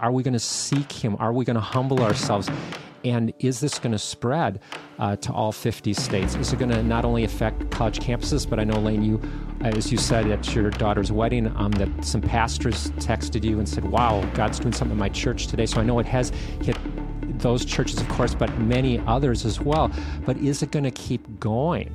[0.00, 1.16] Are we going to seek Him?
[1.18, 2.48] Are we going to humble ourselves?
[3.04, 4.60] And is this going to spread
[4.98, 6.34] uh, to all 50 states?
[6.34, 9.20] Is it going to not only affect college campuses, but I know, Laine, you,
[9.60, 13.84] as you said at your daughter's wedding, um, that some pastors texted you and said,
[13.84, 15.66] Wow, God's doing something in my church today.
[15.66, 16.76] So I know it has hit
[17.38, 19.90] those churches, of course, but many others as well.
[20.24, 21.94] But is it going to keep going?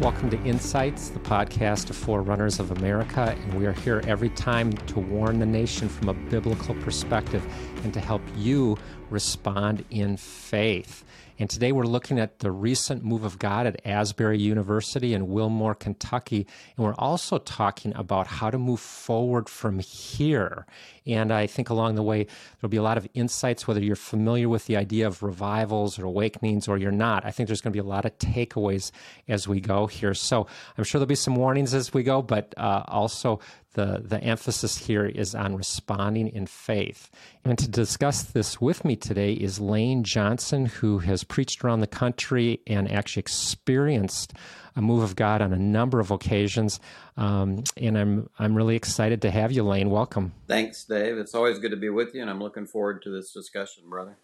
[0.00, 4.72] Welcome to Insights, the podcast of Forerunners of America, and we are here every time
[4.72, 7.46] to warn the nation from a biblical perspective
[7.84, 8.78] and to help you
[9.10, 11.04] respond in faith.
[11.40, 15.74] And today we're looking at the recent move of God at Asbury University in Wilmore,
[15.74, 16.46] Kentucky.
[16.76, 20.66] And we're also talking about how to move forward from here.
[21.06, 22.26] And I think along the way,
[22.60, 26.04] there'll be a lot of insights, whether you're familiar with the idea of revivals or
[26.04, 27.24] awakenings or you're not.
[27.24, 28.90] I think there's going to be a lot of takeaways
[29.26, 30.12] as we go here.
[30.12, 30.46] So
[30.76, 33.40] I'm sure there'll be some warnings as we go, but uh, also
[33.74, 37.10] the, the emphasis here is on responding in faith.
[37.44, 41.86] And to discuss this with me today is Laine Johnson, who has preached around the
[41.86, 44.32] country and actually experienced
[44.76, 46.80] a move of God on a number of occasions.
[47.16, 49.90] Um, and I'm I'm really excited to have you, Laine.
[49.90, 50.32] Welcome.
[50.46, 51.18] Thanks, Dave.
[51.18, 54.16] It's always good to be with you, and I'm looking forward to this discussion, brother.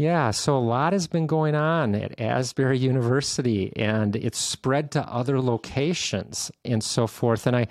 [0.00, 5.02] Yeah, so a lot has been going on at Asbury University, and it's spread to
[5.02, 7.46] other locations and so forth.
[7.46, 7.66] And I,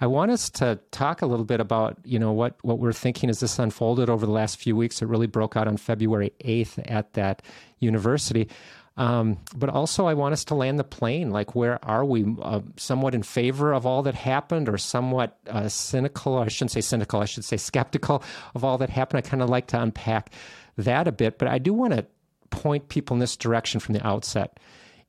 [0.00, 3.28] I want us to talk a little bit about, you know, what, what we're thinking
[3.28, 5.02] as this unfolded over the last few weeks.
[5.02, 7.42] It really broke out on February 8th at that
[7.80, 8.48] university.
[8.96, 11.30] Um, but also, I want us to land the plane.
[11.30, 12.24] Like, where are we?
[12.40, 16.38] Uh, somewhat in favor of all that happened, or somewhat uh, cynical?
[16.38, 17.20] I shouldn't say cynical.
[17.20, 18.22] I should say skeptical
[18.54, 19.18] of all that happened.
[19.18, 20.30] I kind of like to unpack
[20.76, 22.06] that a bit, but I do want to
[22.50, 24.60] point people in this direction from the outset,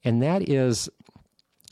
[0.04, 0.90] and that is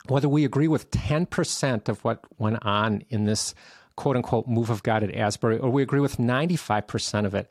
[0.08, 3.56] whether we agree with 10% of what went on in this
[3.96, 7.50] quote unquote move of God at Asbury, or we agree with 95% of it,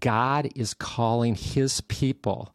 [0.00, 2.54] God is calling his people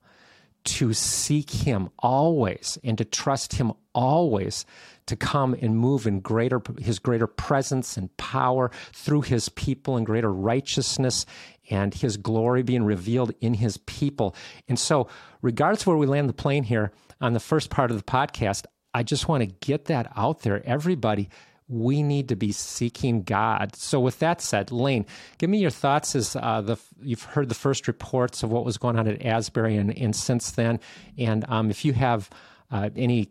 [0.63, 4.65] to seek him always and to trust him always
[5.07, 10.05] to come and move in greater his greater presence and power through his people and
[10.05, 11.25] greater righteousness
[11.69, 14.35] and his glory being revealed in his people.
[14.67, 15.07] And so
[15.41, 16.91] regardless where we land the plane here
[17.21, 20.65] on the first part of the podcast, I just want to get that out there.
[20.65, 21.29] Everybody,
[21.69, 23.75] we need to be seeking God.
[23.75, 25.06] So, with that said, Laine,
[25.38, 26.16] give me your thoughts.
[26.16, 29.78] As uh, the you've heard the first reports of what was going on at Asbury,
[29.78, 30.80] and, and since then,
[31.18, 32.30] and um, if you have
[32.72, 33.30] uh, any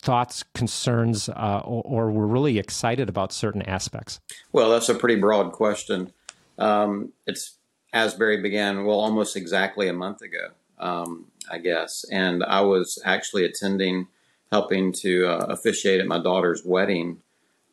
[0.00, 4.20] thoughts, concerns, uh, or, or we're really excited about certain aspects.
[4.52, 6.12] Well, that's a pretty broad question.
[6.58, 7.56] Um, it's
[7.92, 13.44] Asbury began well almost exactly a month ago, um, I guess, and I was actually
[13.44, 14.08] attending
[14.50, 17.22] helping to uh, officiate at my daughter's wedding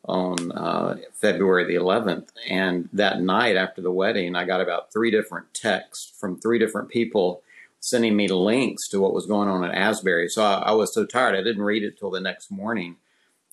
[0.04, 2.28] on uh, February the 11th.
[2.48, 6.88] And that night after the wedding, I got about three different texts from three different
[6.88, 7.42] people
[7.80, 10.28] sending me links to what was going on at Asbury.
[10.28, 12.96] So I, I was so tired, I didn't read it till the next morning.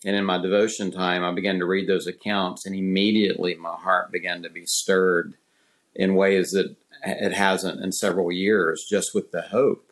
[0.06, 4.12] And in my devotion time, I began to read those accounts, and immediately my heart
[4.12, 5.34] began to be stirred
[5.96, 9.92] in ways that it hasn't in several years, just with the hope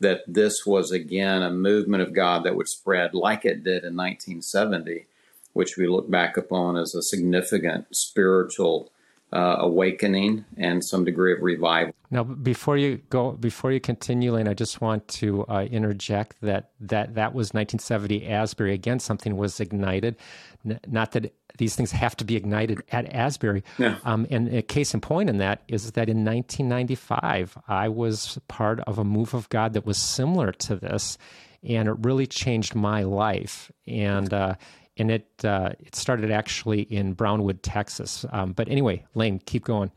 [0.00, 3.96] that this was again a movement of God that would spread like it did in
[3.96, 5.06] 1970,
[5.52, 8.90] which we look back upon as a significant spiritual
[9.32, 11.92] uh, awakening and some degree of revival.
[12.10, 16.70] Now, before you go, before you continue, Laine, I just want to uh, interject that
[16.80, 18.72] that that was 1970 Asbury.
[18.72, 20.16] Again, something was ignited.
[20.64, 23.64] N- not that these things have to be ignited at Asbury.
[23.78, 23.98] Yeah.
[24.04, 28.80] Um, and a case in point in that is that in 1995, I was part
[28.80, 31.18] of a move of God that was similar to this,
[31.62, 33.70] and it really changed my life.
[33.86, 34.54] And uh,
[34.98, 38.24] and it uh, it started actually in Brownwood, Texas.
[38.32, 39.90] Um, but anyway, Laine, keep going.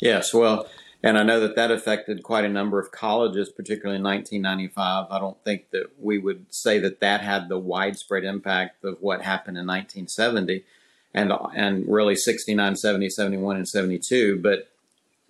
[0.00, 0.66] Yes, well,
[1.02, 5.06] and I know that that affected quite a number of colleges, particularly in 1995.
[5.10, 9.22] I don't think that we would say that that had the widespread impact of what
[9.22, 10.64] happened in 1970
[11.12, 14.40] and and really 69, 70, 71, and 72.
[14.42, 14.68] But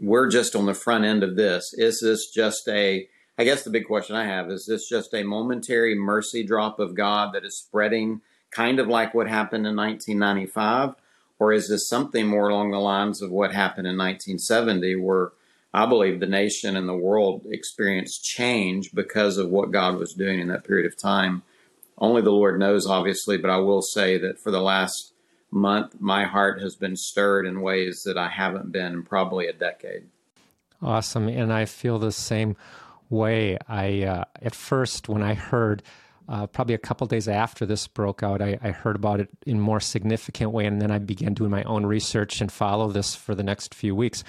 [0.01, 1.75] we're just on the front end of this.
[1.75, 5.25] Is this just a I guess the big question I have is this just a
[5.25, 8.21] momentary mercy drop of God that is spreading
[8.55, 10.95] kind of like what happened in 1995?
[11.39, 15.33] Or is this something more along the lines of what happened in 1970, where
[15.73, 20.39] I believe the nation and the world experienced change because of what God was doing
[20.41, 21.43] in that period of time?
[21.99, 25.13] Only the Lord knows, obviously, but I will say that for the last
[25.51, 29.53] month, my heart has been stirred in ways that I haven't been in probably a
[29.53, 30.05] decade.
[30.83, 31.29] Awesome.
[31.29, 32.57] And I feel the same
[33.09, 33.59] way.
[33.69, 35.83] I, uh, at first, when I heard
[36.29, 39.61] uh, probably a couple days after this broke out, I, I, heard about it in
[39.61, 43.35] more significant way, and then I began doing my own research and follow this for
[43.35, 44.25] the next few weeks.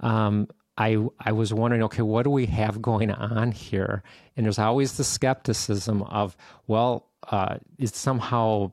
[0.00, 4.02] Um, I I was wondering, okay, what do we have going on here?
[4.36, 6.36] And there's always the skepticism of,
[6.66, 8.72] well, uh, is somehow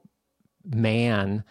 [0.66, 1.44] man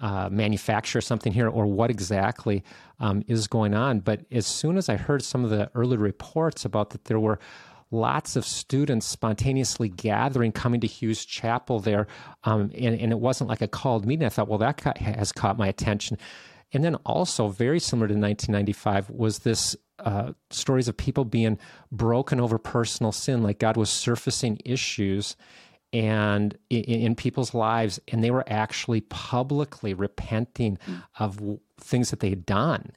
[0.00, 2.64] uh, manufacture something here, or what exactly
[3.00, 4.00] um, is going on?
[4.00, 7.38] But as soon as I heard some of the early reports about that, there were
[7.92, 12.06] lots of students spontaneously gathering, coming to Hughes Chapel there.
[12.44, 14.26] Um, and, and, it wasn't like a called meeting.
[14.26, 16.18] I thought, well, that has caught my attention.
[16.72, 21.58] And then also, very similar to 1995, was this uh, stories of people being
[21.92, 25.36] broken over personal sin, like God was surfacing issues
[25.92, 30.78] and in, in, people's lives, and they were actually publicly repenting
[31.18, 31.38] of
[31.78, 32.92] things that they had done.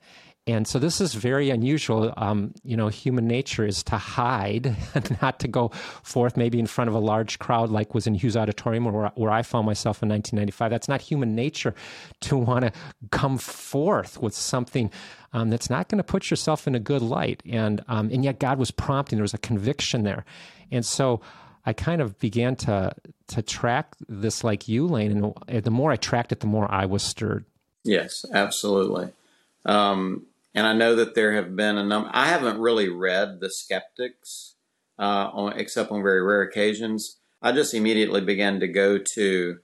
[0.48, 2.14] And so this is very unusual.
[2.18, 4.76] Um, you know, human nature is to hide,
[5.22, 5.70] not to go
[6.04, 9.32] forth maybe in front of a large crowd like was in Hughes Auditorium where, where
[9.32, 10.70] I found myself in 1995.
[10.70, 11.74] That's not human nature
[12.22, 12.72] to want to
[13.10, 14.92] come forth with something
[15.34, 17.42] um, that's not going to put yourself in a good light.
[17.50, 20.26] And, um, and yet God was prompting, there was a conviction there.
[20.72, 21.22] And so
[21.66, 22.94] I kind of began to,
[23.30, 25.34] to track this like you, Laine.
[25.48, 27.46] And the more I tracked it, the more I was stirred.
[27.84, 29.10] Yes, absolutely.
[29.66, 32.10] Um, and I know that there have been a number.
[32.14, 34.56] I haven't really read the skeptics,
[34.98, 37.18] uh, on, except on very rare occasions.
[37.42, 39.60] I just immediately began to go to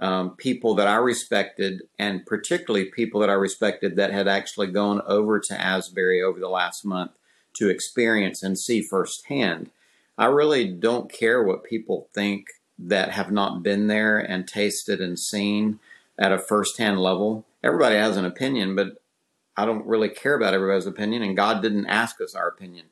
[0.00, 5.00] um, people that I respected, and particularly people that I respected that had actually gone
[5.06, 7.12] over to Asbury over the last month
[7.54, 9.70] to experience and see firsthand.
[10.18, 12.46] I really don't care what people think
[12.78, 15.78] that have not been there and tasted and seen
[16.18, 17.44] at a firsthand level.
[17.62, 19.01] Everybody has an opinion, but
[19.56, 22.86] I don't really care about everybody's opinion, and God didn't ask us our opinion.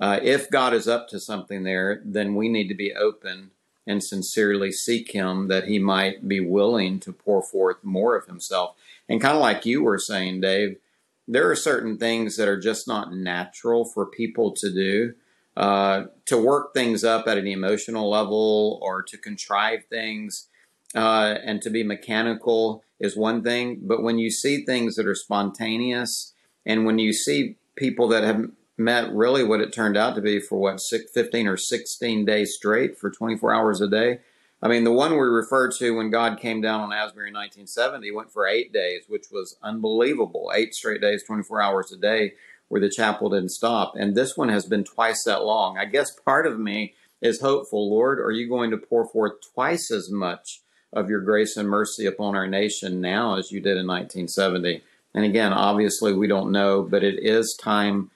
[0.00, 3.50] Uh, if God is up to something there, then we need to be open
[3.86, 8.76] and sincerely seek Him that He might be willing to pour forth more of Himself.
[9.08, 10.78] And kind of like you were saying, Dave,
[11.26, 15.14] there are certain things that are just not natural for people to do.
[15.56, 20.46] Uh, to work things up at an emotional level or to contrive things
[20.94, 23.80] uh, and to be mechanical is one thing.
[23.82, 26.32] But when you see things that are spontaneous
[26.66, 28.46] and when you see people that have
[28.78, 32.96] met really what it turned out to be for what, 15 or 16 days straight
[32.96, 34.20] for 24 hours a day.
[34.62, 38.10] I mean, the one we refer to when God came down on Asbury in 1970
[38.12, 40.50] went for eight days, which was unbelievable.
[40.54, 42.34] Eight straight days, 24 hours a day,
[42.68, 43.94] where the chapel didn't stop.
[43.96, 45.78] And this one has been twice that long.
[45.78, 47.90] I guess part of me is hopeful.
[47.90, 50.62] Lord, are you going to pour forth twice as much
[50.92, 54.82] of your grace and mercy upon our nation now as you did in 1970.
[55.14, 58.10] And again, obviously, we don't know, but it is time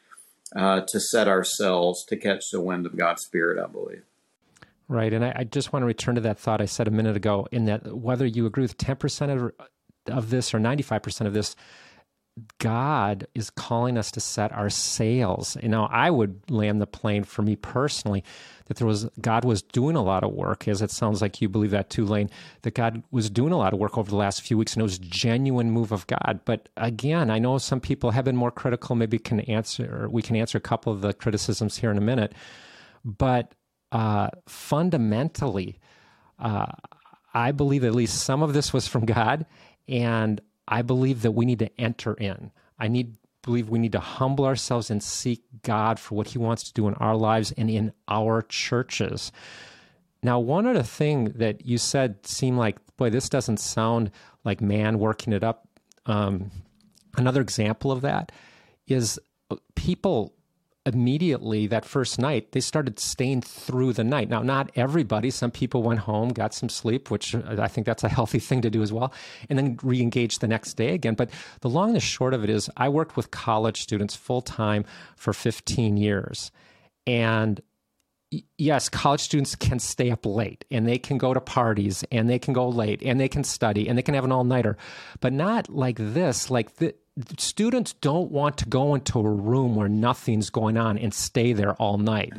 [0.55, 4.03] uh, to set ourselves to catch the wind of God's Spirit, I believe.
[4.89, 5.13] Right.
[5.13, 7.47] And I, I, just want to return to that thought I said a minute ago
[7.51, 9.53] in that whether you agree with 10% of,
[10.15, 11.57] of this or 95% of this,
[12.59, 15.57] God is calling us to set our sails.
[15.63, 18.25] You know, I would land the plane for me personally
[18.67, 21.49] that there was God was doing a lot of work, as it sounds like you
[21.49, 22.31] believe that too, Laine.
[22.63, 24.85] That God was doing a lot of work over the last few weeks, and it
[24.85, 26.41] was genuine move of God.
[26.47, 28.97] But again, I know some people have been more critical.
[28.97, 30.09] Maybe can answer.
[30.11, 32.33] we can answer a couple of the criticisms here in a minute.
[33.05, 33.55] But
[33.91, 35.79] uh, fundamentally,
[36.39, 36.73] uh,
[37.35, 39.45] I believe at least some of this was from God,
[39.87, 42.51] and I believe that we need to enter in.
[42.79, 46.63] I need believe we need to humble ourselves and seek God for what He wants
[46.65, 49.33] to do in our lives and in our churches.
[50.23, 54.13] Now, one other thing that you said seemed like, boy, this doesn't sound
[54.45, 55.67] like man working it up.
[56.07, 56.53] Um,
[57.17, 58.31] another example of that
[58.87, 59.19] is
[59.75, 60.35] people
[60.85, 64.29] immediately that first night they started staying through the night.
[64.29, 65.31] Now not everybody.
[65.31, 68.63] Some people went home got some sleep which uh, i think that's a healthy thing
[68.63, 69.13] to do as well
[69.49, 71.15] and then re-engage the next day again.
[71.15, 74.43] But the long and the short of it is i worked with college students full
[74.43, 74.85] time
[75.17, 76.51] for 15 years.
[77.07, 77.61] And
[78.59, 82.39] yes, college students can stay up late and they can go to parties and they
[82.39, 84.77] can go late and they can study and they can have an all nighter,
[85.21, 86.51] but not like this.
[86.51, 86.95] Like the,
[87.39, 91.75] students don't want to go into a room where nothing's going on and stay there
[91.75, 92.33] all night.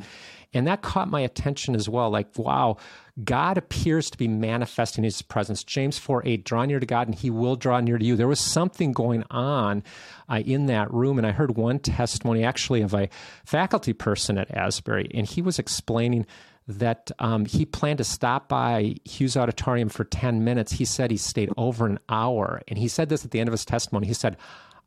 [0.54, 2.12] And that caught my attention as well.
[2.12, 2.78] Like, wow,
[3.24, 5.64] God appears to be manifesting his presence.
[5.64, 8.16] James 4 8, draw near to God and he will draw near to you.
[8.16, 9.84] There was something going on
[10.30, 11.18] uh, in that room.
[11.18, 13.10] And I heard one testimony actually of a
[13.46, 16.26] faculty person at Asbury, and he was explaining
[16.68, 20.74] that um, he planned to stop by Hughes Auditorium for 10 minutes.
[20.74, 22.62] He said he stayed over an hour.
[22.68, 24.08] And he said this at the end of his testimony.
[24.08, 24.38] He said,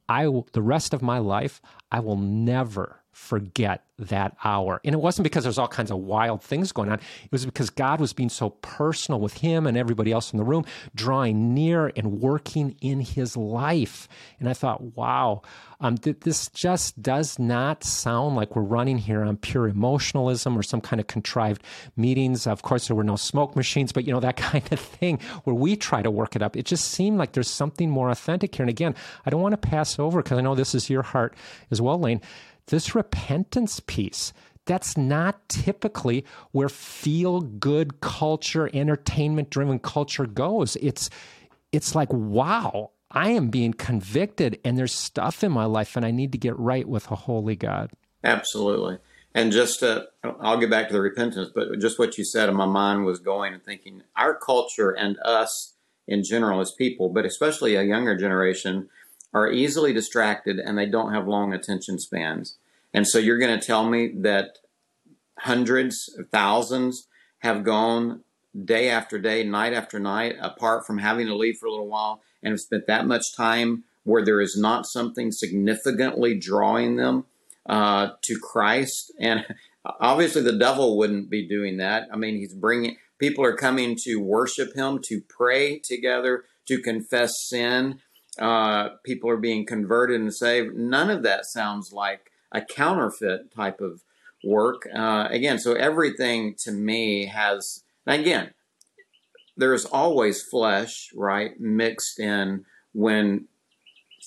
[0.08, 4.78] I the rest of my life, I will never forget that hour.
[4.84, 6.98] And it wasn't because there's all kinds of wild things going on.
[7.24, 10.44] It was because God was being so personal with him and everybody else in the
[10.44, 14.06] room, drawing near and working in his life.
[14.38, 15.40] And I thought, wow,
[15.80, 20.62] um, th- this just does not sound like we're running here on pure emotionalism or
[20.62, 21.62] some kind of contrived
[21.96, 22.46] meetings.
[22.46, 25.56] Of course, there were no smoke machines, but you know, that kind of thing where
[25.56, 26.54] we try to work it up.
[26.54, 28.64] It just seemed like there's something more authentic here.
[28.64, 28.94] And again,
[29.24, 31.34] I don't want to pass over because I know this is your heart
[31.70, 32.20] as well, Laine
[32.66, 34.32] this repentance piece
[34.66, 40.76] that's not typically where feel good culture entertainment driven culture goes.
[40.76, 41.08] It's
[41.72, 46.10] it's like wow i am being convicted and there's stuff in my life and i
[46.10, 47.90] need to get right with a holy god.
[48.24, 48.98] Absolutely.
[49.34, 50.04] And just uh,
[50.40, 53.18] i'll get back to the repentance but just what you said in my mind was
[53.18, 55.74] going and thinking our culture and us
[56.08, 58.88] in general as people but especially a younger generation
[59.36, 62.56] are easily distracted and they don't have long attention spans.
[62.94, 64.58] And so you're going to tell me that
[65.40, 67.06] hundreds thousands
[67.40, 68.22] have gone
[68.64, 72.22] day after day, night after night, apart from having to leave for a little while
[72.42, 77.26] and have spent that much time where there is not something significantly drawing them
[77.68, 79.12] uh, to Christ.
[79.20, 79.44] And
[80.00, 82.08] obviously, the devil wouldn't be doing that.
[82.10, 87.32] I mean, he's bringing people are coming to worship him, to pray together, to confess
[87.48, 88.00] sin,
[88.38, 90.74] uh, people are being converted and saved.
[90.76, 94.02] None of that sounds like a counterfeit type of
[94.44, 94.86] work.
[94.94, 98.50] Uh, again, so everything to me has, again,
[99.56, 103.46] there's always flesh, right, mixed in when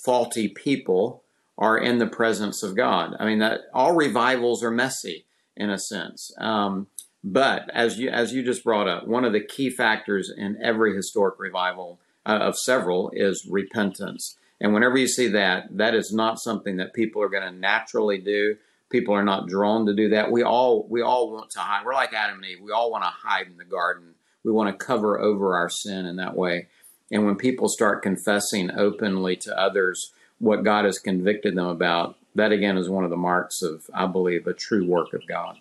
[0.04, 1.24] faulty people
[1.58, 3.16] are in the presence of God.
[3.20, 5.26] I mean, that all revivals are messy
[5.56, 6.32] in a sense.
[6.40, 6.88] Um,
[7.24, 10.96] but as you as you just brought up, one of the key factors in every
[10.96, 12.00] historic revival
[12.30, 14.38] uh, of several is repentance.
[14.62, 18.20] And whenever you see that, that is not something that people are going to naturally
[18.20, 18.58] do.
[18.92, 20.32] People are not drawn to do that.
[20.32, 21.86] We all we all want to hide.
[21.86, 22.62] We're like Adam and Eve.
[22.62, 24.14] We all want to hide in the garden.
[24.44, 26.68] We want to cover over our sin in that way.
[27.12, 32.52] And when people start confessing openly to others what God has convicted them about, that
[32.52, 35.58] again is one of the marks of, I believe, a true work of God.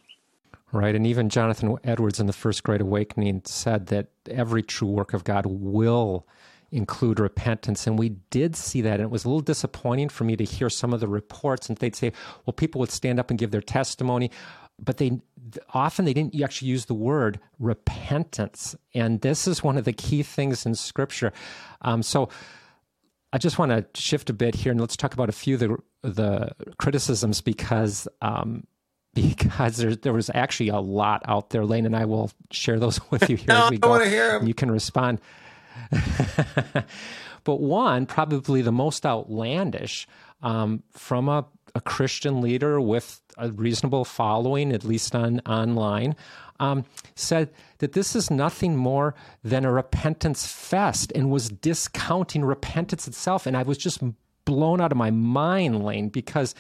[0.71, 0.95] Right.
[0.95, 5.25] And even Jonathan Edwards in the First Great Awakening said that every true work of
[5.25, 6.27] God will
[6.71, 7.87] include repentance.
[7.87, 8.95] And we did see that.
[8.95, 11.69] And it was a little disappointing for me to hear some of the reports.
[11.69, 12.13] And they'd say,
[12.45, 14.31] well, people would stand up and give their testimony,
[14.79, 15.21] but they
[15.73, 18.77] often they didn't actually use the word repentance.
[18.95, 21.33] And this is one of the key things in Scripture.
[21.83, 22.29] Um, so
[23.33, 25.61] I just want to shift a bit here and let's talk about a few of
[25.61, 28.09] the, the criticisms because.
[28.23, 28.67] Um,
[29.15, 31.65] because there, there was actually a lot out there.
[31.65, 33.89] Laine and I will share those with you here no, as we go.
[33.89, 34.47] I want to hear them.
[34.47, 35.21] You can respond.
[37.45, 40.07] but one, probably the most outlandish,
[40.43, 46.15] um, from a, a, Christian leader with a reasonable following, at least on online,
[46.61, 53.09] um, said that this is nothing more than a repentance fest and was discounting repentance
[53.09, 53.47] itself.
[53.47, 54.01] And I was just
[54.45, 56.55] blown out of my mind, Laine, because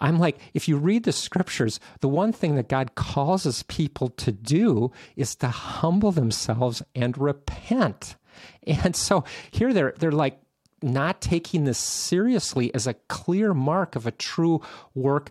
[0.00, 4.30] I'm like, if you read the scriptures, the one thing that God causes people to
[4.30, 8.16] do is to humble themselves and repent.
[8.66, 10.40] And so here they're they're like
[10.82, 14.60] not taking this seriously as a clear mark of a true
[14.94, 15.30] work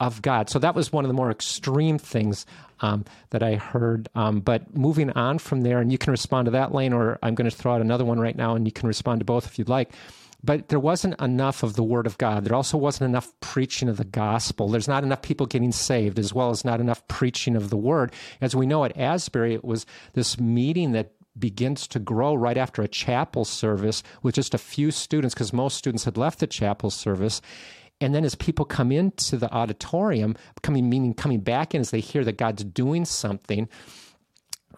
[0.00, 0.48] of God.
[0.48, 2.46] So that was one of the more extreme things
[2.80, 4.08] um, that I heard.
[4.14, 7.34] Um, but moving on from there, and you can respond to that, Laine, or I'm
[7.34, 9.58] going to throw out another one right now, and you can respond to both if
[9.58, 9.92] you'd like.
[10.42, 12.44] But there wasn't enough of the Word of God.
[12.44, 14.68] There also wasn't enough preaching of the gospel.
[14.68, 18.12] There's not enough people getting saved, as well as not enough preaching of the Word.
[18.40, 22.82] As we know at Asbury, it was this meeting that begins to grow right after
[22.82, 26.90] a chapel service with just a few students, because most students had left the chapel
[26.90, 27.40] service.
[28.00, 32.00] And then as people come into the auditorium, coming meaning coming back in as they
[32.00, 33.68] hear that God's doing something,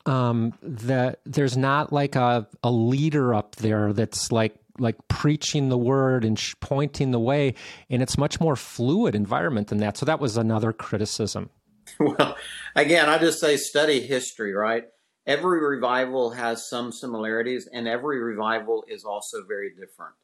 [0.07, 5.79] um, that there's not like a, a leader up there that's like like preaching the
[5.79, 7.55] word and sh- pointing the way,
[7.91, 9.97] and it's much more fluid environment than that.
[9.97, 11.51] So that was another criticism.
[11.99, 12.37] Well,
[12.75, 14.85] again, I just say study history, right?
[15.27, 20.15] Every revival has some similarities and every revival is also very different.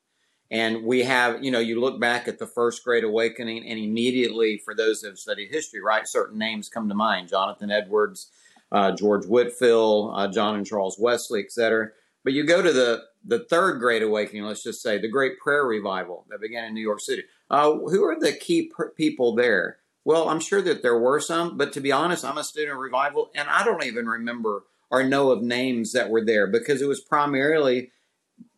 [0.50, 4.60] And we have, you know, you look back at the first great awakening and immediately
[4.64, 7.28] for those that have studied history, right, certain names come to mind.
[7.28, 8.32] Jonathan Edwards,
[8.72, 11.90] uh, George Whitefield, uh, John and Charles Wesley, etc.
[12.24, 15.64] But you go to the, the third great awakening, let's just say the great prayer
[15.64, 17.22] revival that began in New York City.
[17.50, 19.76] Uh, who are the key people there?
[20.04, 22.78] Well, I'm sure that there were some, but to be honest, I'm a student of
[22.78, 26.88] revival and I don't even remember– or know of names that were there because it
[26.88, 27.90] was primarily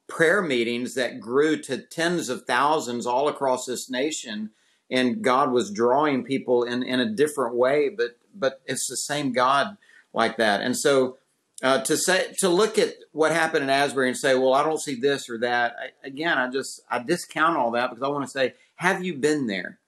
[0.09, 4.51] prayer meetings that grew to tens of thousands all across this nation
[4.91, 9.33] and God was drawing people in in a different way, but but it's the same
[9.33, 9.77] God
[10.13, 10.61] like that.
[10.61, 11.19] And so
[11.63, 14.81] uh, to say to look at what happened in Asbury and say, well, I don't
[14.81, 15.77] see this or that.
[15.79, 19.15] I, again, I just I discount all that because I want to say, have you
[19.15, 19.79] been there?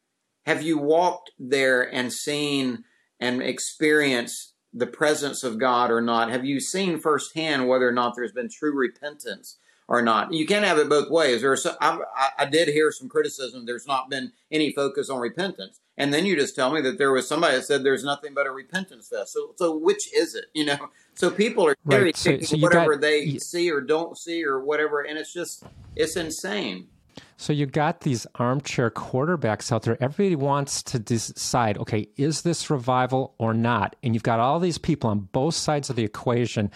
[0.47, 2.85] Have you walked there and seen
[3.19, 6.31] and experienced the presence of God or not?
[6.31, 10.33] Have you seen firsthand whether or not there's been true repentance or not?
[10.33, 11.43] You can't have it both ways.
[11.43, 11.99] There's I,
[12.39, 13.67] I did hear some criticism.
[13.67, 17.13] There's not been any focus on repentance, and then you just tell me that there
[17.13, 19.33] was somebody that said there's nothing but a repentance fest.
[19.33, 20.47] So, so which is it?
[20.55, 22.17] You know, so people are right.
[22.17, 25.65] so, so whatever got, they you, see or don't see or whatever, and it's just
[25.97, 26.89] it's insane.
[27.37, 30.03] So you got these armchair quarterbacks out there.
[30.03, 33.97] Everybody wants to decide, okay, is this revival or not?
[34.03, 36.71] And you've got all these people on both sides of the equation.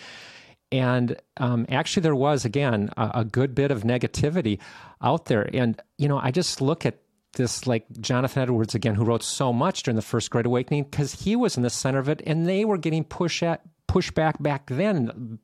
[0.72, 4.58] And um, actually, there was again a, a good bit of negativity
[5.00, 5.48] out there.
[5.54, 6.98] And you know, I just look at
[7.34, 11.22] this like Jonathan Edwards again, who wrote so much during the First Great Awakening, because
[11.22, 14.66] he was in the center of it, and they were getting pushed at pushback back
[14.66, 15.38] then,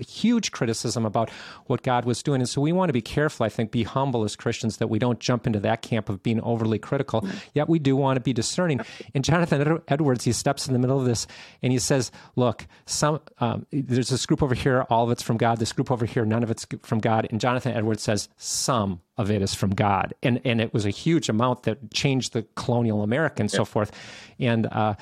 [0.00, 1.30] huge criticism about
[1.66, 2.40] what God was doing.
[2.40, 4.98] And so we want to be careful, I think, be humble as Christians that we
[4.98, 7.26] don't jump into that camp of being overly critical.
[7.54, 8.80] Yet we do want to be discerning.
[9.14, 11.26] And Jonathan Edwards, he steps in the middle of this
[11.62, 15.36] and he says, Look, some um, there's this group over here, all of it's from
[15.36, 15.58] God.
[15.58, 17.26] This group over here, none of it's from God.
[17.30, 20.14] And Jonathan Edwards says, Some of it is from God.
[20.22, 23.92] And, and it was a huge amount that changed the colonial America and so forth.
[24.38, 24.94] And, uh,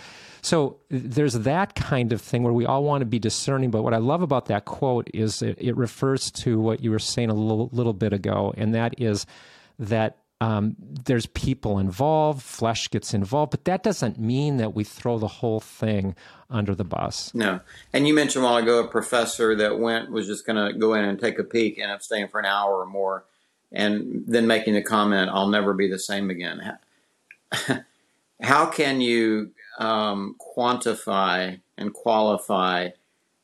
[0.42, 3.70] so there's that kind of thing where we all want to be discerning.
[3.70, 6.98] But what I love about that quote is it, it refers to what you were
[6.98, 9.24] saying a little, little bit ago, and that is
[9.78, 15.16] that um, there's people involved, flesh gets involved, but that doesn't mean that we throw
[15.16, 16.16] the whole thing
[16.50, 17.32] under the bus.
[17.32, 17.60] No.
[17.92, 20.94] And you mentioned a while ago a professor that went was just going to go
[20.94, 23.24] in and take a peek and up staying for an hour or more,
[23.72, 26.78] and then making the comment, "I'll never be the same again."
[28.42, 32.90] How can you um, quantify and qualify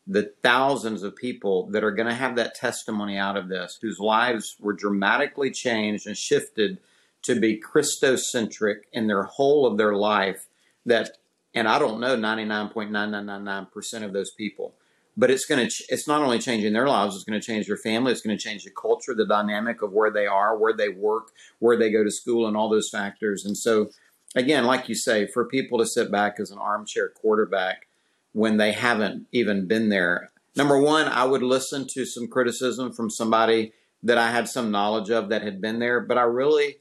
[0.06, 4.00] the thousands of people that are going to have that testimony out of this, whose
[4.00, 6.78] lives were dramatically changed and shifted
[7.22, 10.46] to be Christocentric in their whole of their life.
[10.86, 11.10] That,
[11.54, 14.74] and I don't know 99.9999% of those people,
[15.18, 17.76] but it's going to, it's not only changing their lives, it's going to change their
[17.76, 20.88] family, it's going to change the culture, the dynamic of where they are, where they
[20.88, 23.44] work, where they go to school, and all those factors.
[23.44, 23.90] And so,
[24.36, 27.88] again, like you say, for people to sit back as an armchair quarterback
[28.32, 30.30] when they haven't even been there.
[30.54, 33.72] Number one, I would listen to some criticism from somebody
[34.04, 36.76] that I had some knowledge of that had been there, but I really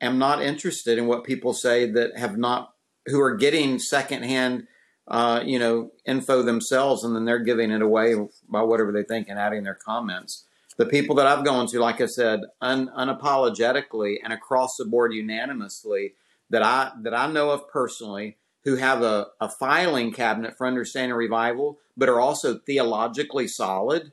[0.00, 2.74] am not interested in what people say that have not,
[3.06, 4.68] who are getting secondhand,
[5.08, 8.14] uh, you know, info themselves, and then they're giving it away
[8.48, 10.44] by whatever they think and adding their comments.
[10.76, 15.12] The people that I've gone to, like I said, un- unapologetically and across the board
[15.12, 16.14] unanimously,
[16.50, 21.16] that I that I know of personally who have a, a filing cabinet for understanding
[21.16, 24.12] revival, but are also theologically solid.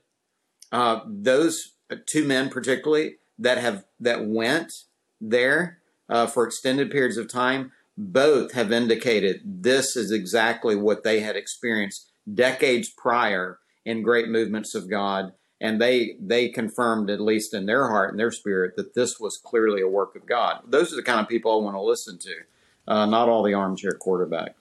[0.71, 1.73] Uh, those
[2.05, 4.83] two men, particularly that have that went
[5.19, 7.71] there uh, for extended periods of time,
[8.01, 14.73] both have indicated this is exactly what they had experienced decades prior in great movements
[14.75, 18.95] of God and they they confirmed at least in their heart and their spirit that
[18.95, 20.61] this was clearly a work of God.
[20.67, 22.35] Those are the kind of people I want to listen to,
[22.87, 24.55] uh, not all the armchair quarterbacks.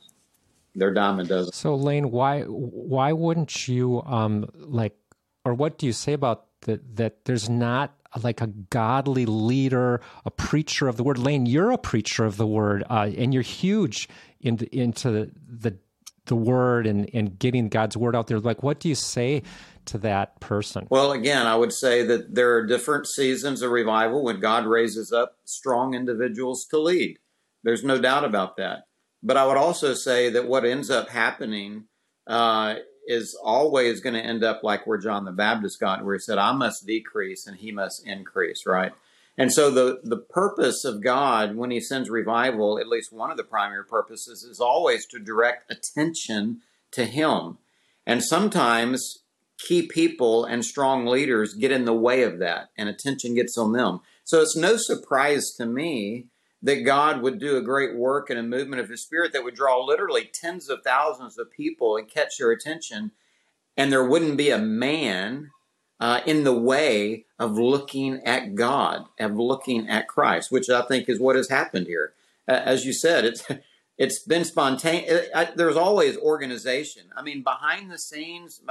[0.75, 1.53] They're dime a dozen.
[1.53, 4.97] So Laine, why why wouldn't you um, like,
[5.45, 6.97] or what do you say about that?
[6.97, 11.19] That there's not like a godly leader, a preacher of the word.
[11.19, 14.09] Laine, you're a preacher of the word, uh, and you're huge
[14.41, 15.77] into into the
[16.27, 18.41] the word and and getting God's word out there.
[18.41, 19.43] Like, what do you say
[19.87, 20.87] to that person?
[20.91, 25.13] Well, again, I would say that there are different seasons of revival when God raises
[25.13, 27.19] up strong individuals to lead.
[27.63, 28.85] There's no doubt about that.
[29.23, 31.85] But I would also say that what ends up happening
[32.27, 32.77] uh,
[33.11, 36.39] is always going to end up like where John the Baptist got, where he said,
[36.39, 38.93] I must decrease and he must increase, right?
[39.37, 43.37] And so the, the purpose of God when he sends revival, at least one of
[43.37, 46.61] the primary purposes, is always to direct attention
[46.93, 47.59] to him.
[48.07, 49.25] And sometimes
[49.59, 53.73] key people and strong leaders get in the way of that and attention gets on
[53.73, 54.01] them.
[54.23, 56.27] So it's no surprise to me
[56.63, 59.55] that God would do a great work and a movement of his spirit that would
[59.55, 63.13] draw literally tens of thousands of people and catch their attention.
[63.77, 65.51] And there wouldn't be a man
[66.01, 71.09] uh, in the way of looking at God, of looking at Christ, which I think
[71.09, 72.15] is what has happened here.
[72.49, 73.47] Uh, as you said, it's
[73.99, 75.29] it's been spontaneous.
[75.57, 77.11] There's always organization.
[77.15, 78.63] I mean, behind the scenes,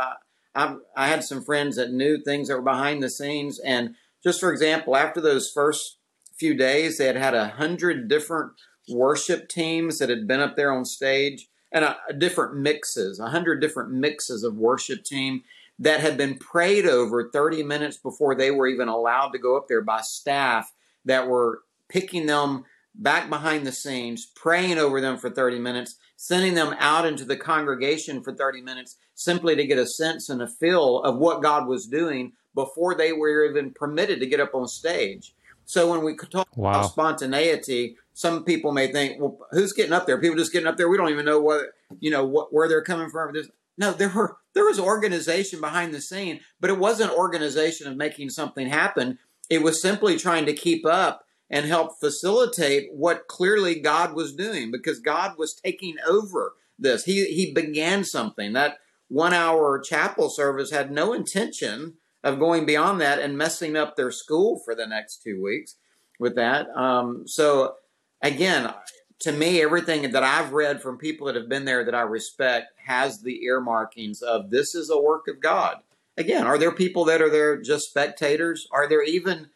[0.56, 3.60] I, I had some friends that knew things that were behind the scenes.
[3.60, 5.98] And just for example, after those first
[6.39, 8.54] few days, they had had a hundred different
[8.89, 13.30] worship teams that had been up there on stage and a, a different mixes, a
[13.30, 15.43] hundred different mixes of worship team
[15.78, 19.67] that had been prayed over 30 minutes before they were even allowed to go up
[19.67, 20.73] there by staff
[21.06, 26.54] that were picking them back behind the scenes, praying over them for 30 minutes, sending
[26.54, 30.47] them out into the congregation for 30 minutes simply to get a sense and a
[30.47, 34.67] feel of what God was doing before they were even permitted to get up on
[34.67, 35.34] stage.
[35.69, 36.71] So when we talk wow.
[36.71, 40.19] about spontaneity, some people may think, well, who's getting up there?
[40.19, 40.89] People just getting up there.
[40.89, 41.65] We don't even know what,
[41.99, 43.34] you know, what, where they're coming from.
[43.34, 47.97] There's, no, there were, there was organization behind the scene, but it wasn't organization of
[47.97, 49.19] making something happen.
[49.47, 54.71] It was simply trying to keep up and help facilitate what clearly God was doing
[54.71, 57.03] because God was taking over this.
[57.05, 63.01] He, he began something that one hour chapel service had no intention of going beyond
[63.01, 65.75] that and messing up their school for the next two weeks
[66.19, 66.69] with that.
[66.75, 67.75] Um, so
[68.21, 68.73] again,
[69.19, 72.73] to me, everything that I've read from people that have been there that I respect
[72.86, 75.77] has the earmarkings of this is a work of God.
[76.17, 78.67] Again, are there people that are there just spectators?
[78.71, 79.49] Are there even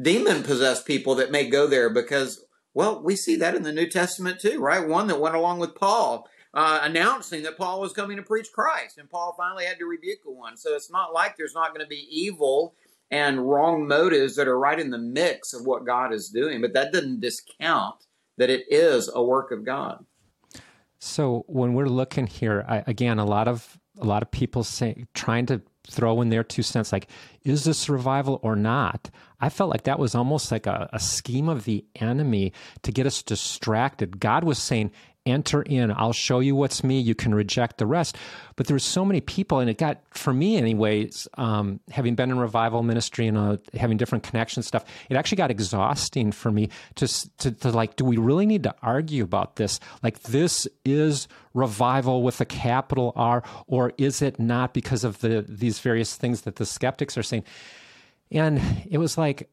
[0.00, 2.44] demon possessed people that may go there because,
[2.74, 4.86] well, we see that in the New Testament too, right?
[4.86, 8.98] One that went along with Paul uh, announcing that Paul was coming to preach Christ,
[8.98, 10.56] and Paul finally had to rebuke the one.
[10.56, 12.74] So it's not like there's not going to be evil
[13.10, 16.72] and wrong motives that are right in the mix of what God is doing, but
[16.72, 18.06] that doesn't discount
[18.38, 20.04] that it is a work of God.
[20.98, 25.04] So when we're looking here, I, again, a lot of a lot of people say
[25.14, 27.08] trying to throw in their two cents like
[27.42, 29.10] is this revival or not
[29.40, 33.04] i felt like that was almost like a, a scheme of the enemy to get
[33.04, 34.92] us distracted god was saying
[35.24, 35.92] enter in.
[35.92, 37.00] I'll show you what's me.
[37.00, 38.16] You can reject the rest.
[38.56, 42.30] But there were so many people, and it got, for me anyways, um, having been
[42.30, 46.68] in revival ministry and uh, having different connections stuff, it actually got exhausting for me
[46.96, 47.06] to,
[47.38, 49.80] to, to like, do we really need to argue about this?
[50.02, 55.44] Like, this is revival with a capital R, or is it not because of the
[55.46, 57.44] these various things that the skeptics are saying?
[58.30, 59.50] And it was like,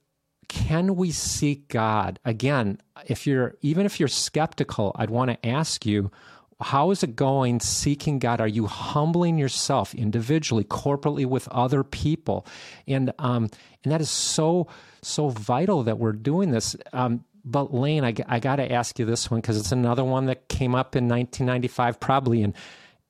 [0.49, 2.19] can we seek God?
[2.25, 6.11] Again, if you're even if you're skeptical, I'd want to ask you,
[6.59, 8.41] how is it going seeking God?
[8.41, 12.45] Are you humbling yourself individually, corporately with other people?
[12.87, 13.49] And um,
[13.83, 14.67] and that is so
[15.01, 16.75] so vital that we're doing this.
[16.91, 20.25] Um, but Laine, I, I got to ask you this one because it's another one
[20.25, 22.53] that came up in 1995, probably in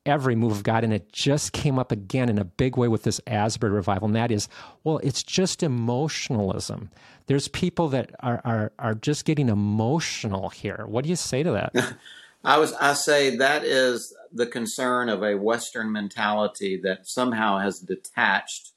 [0.05, 0.83] every move of God.
[0.83, 4.07] And it just came up again in a big way with this Asbury revival.
[4.07, 4.47] And that is,
[4.83, 6.89] well, it's just emotionalism.
[7.27, 10.85] There's people that are, are, are just getting emotional here.
[10.87, 11.95] What do you say to that?
[12.43, 17.79] I was I say that is the concern of a Western mentality that somehow has
[17.79, 18.71] detached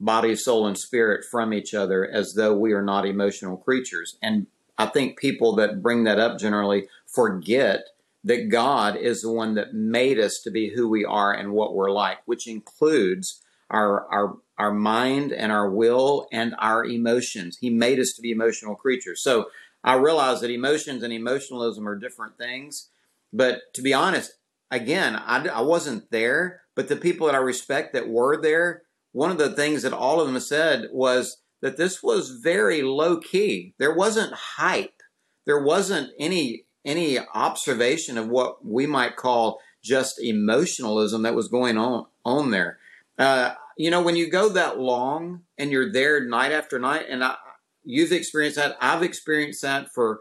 [0.00, 4.16] body, soul, and spirit from each other as though we are not emotional creatures.
[4.20, 7.86] And I think people that bring that up generally forget
[8.26, 11.74] that God is the one that made us to be who we are and what
[11.74, 17.58] we're like, which includes our our our mind and our will and our emotions.
[17.60, 19.22] He made us to be emotional creatures.
[19.22, 19.46] So
[19.84, 22.88] I realize that emotions and emotionalism are different things,
[23.32, 24.32] but to be honest,
[24.72, 29.30] again, I, I wasn't there, but the people that I respect that were there, one
[29.30, 33.74] of the things that all of them said was that this was very low key.
[33.78, 35.02] There wasn't hype.
[35.44, 41.76] There wasn't any any observation of what we might call just emotionalism that was going
[41.76, 42.78] on on there.
[43.18, 47.22] Uh, you know, when you go that long and you're there night after night, and
[47.22, 47.34] I,
[47.84, 50.20] you've experienced that, I've experienced that for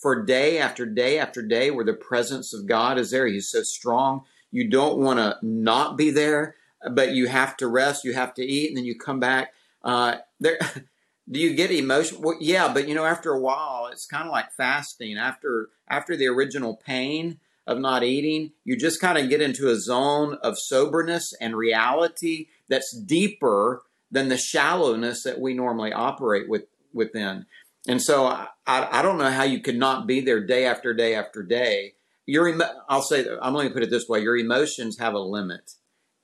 [0.00, 3.26] for day after day after day, where the presence of God is there.
[3.26, 4.22] He's so strong.
[4.50, 6.56] You don't want to not be there,
[6.90, 8.04] but you have to rest.
[8.04, 9.52] You have to eat, and then you come back.
[9.82, 10.58] Uh, there.
[11.32, 12.20] do you get emotion?
[12.20, 15.16] Well, yeah, but you know, after a while, it's kind of like fasting.
[15.16, 19.76] After after the original pain of not eating, you just kind of get into a
[19.76, 26.64] zone of soberness and reality that's deeper than the shallowness that we normally operate with
[26.92, 27.46] within.
[27.88, 31.14] And so I, I don't know how you could not be there day after day
[31.14, 31.94] after day.
[32.26, 35.72] Your I'll say I'm going to put it this way: your emotions have a limit,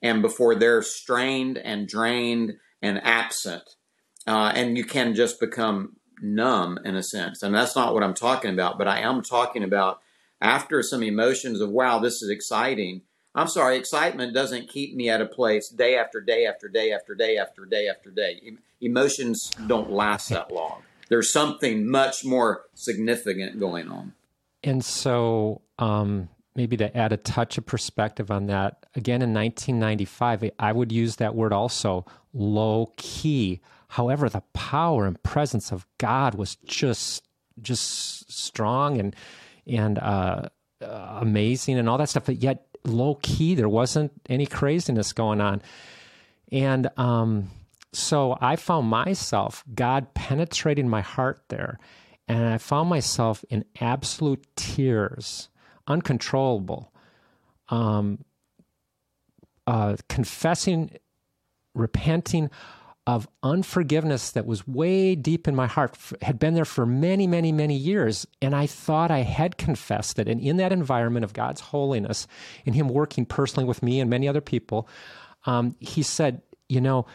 [0.01, 3.75] and before they're strained and drained and absent,
[4.27, 7.43] uh, and you can just become numb in a sense.
[7.43, 10.01] And that's not what I'm talking about, but I am talking about
[10.41, 13.01] after some emotions of, wow, this is exciting.
[13.35, 17.15] I'm sorry, excitement doesn't keep me at a place day after day after day after
[17.15, 18.53] day after day after day.
[18.81, 20.81] Emotions don't last that long.
[21.09, 24.13] There's something much more significant going on.
[24.63, 30.51] And so, um, maybe to add a touch of perspective on that, again in 1995,
[30.59, 33.61] I would use that word also low key.
[33.89, 37.27] However, the power and presence of God was just
[37.61, 39.15] just strong and
[39.67, 40.49] and uh,
[40.81, 45.61] amazing and all that stuff, but yet low key, there wasn't any craziness going on.
[46.51, 47.49] And um,
[47.91, 51.79] so I found myself, God penetrating my heart there.
[52.27, 55.49] And I found myself in absolute tears,
[55.87, 56.93] uncontrollable,
[57.69, 58.23] um,
[59.65, 60.91] uh, confessing,
[61.73, 62.49] repenting
[63.09, 67.51] of unforgiveness that was way deep in my heart, had been there for many, many,
[67.51, 68.27] many years.
[68.39, 70.27] And I thought I had confessed it.
[70.27, 72.27] And in that environment of God's holiness,
[72.65, 74.87] in Him working personally with me and many other people,
[75.45, 77.07] um, He said, You know,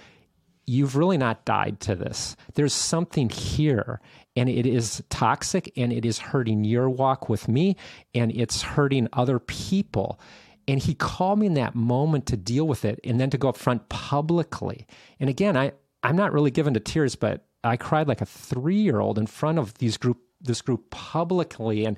[0.67, 2.35] you've really not died to this.
[2.55, 4.01] There's something here,
[4.35, 7.77] and it is toxic and it is hurting your walk with me,
[8.17, 10.19] and it's hurting other people.
[10.67, 13.49] And he called me in that moment to deal with it and then to go
[13.51, 14.87] up front publicly.
[15.21, 15.73] And again, I,
[16.05, 19.27] I'm not really given to tears, but I cried like a three year old in
[19.27, 21.87] front of these group this group publicly.
[21.87, 21.97] And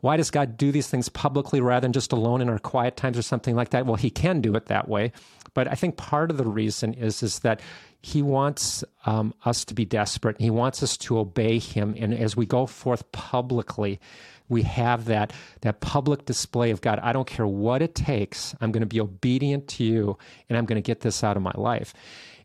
[0.00, 3.16] why does God do these things publicly rather than just alone in our quiet times
[3.16, 3.86] or something like that?
[3.86, 5.12] Well, He can do it that way,
[5.54, 7.60] but I think part of the reason is is that
[8.02, 10.40] He wants um, us to be desperate.
[10.40, 14.00] He wants us to obey Him, and as we go forth publicly,
[14.48, 16.98] we have that that public display of God.
[17.02, 18.54] I don't care what it takes.
[18.60, 21.42] I'm going to be obedient to you, and I'm going to get this out of
[21.42, 21.94] my life.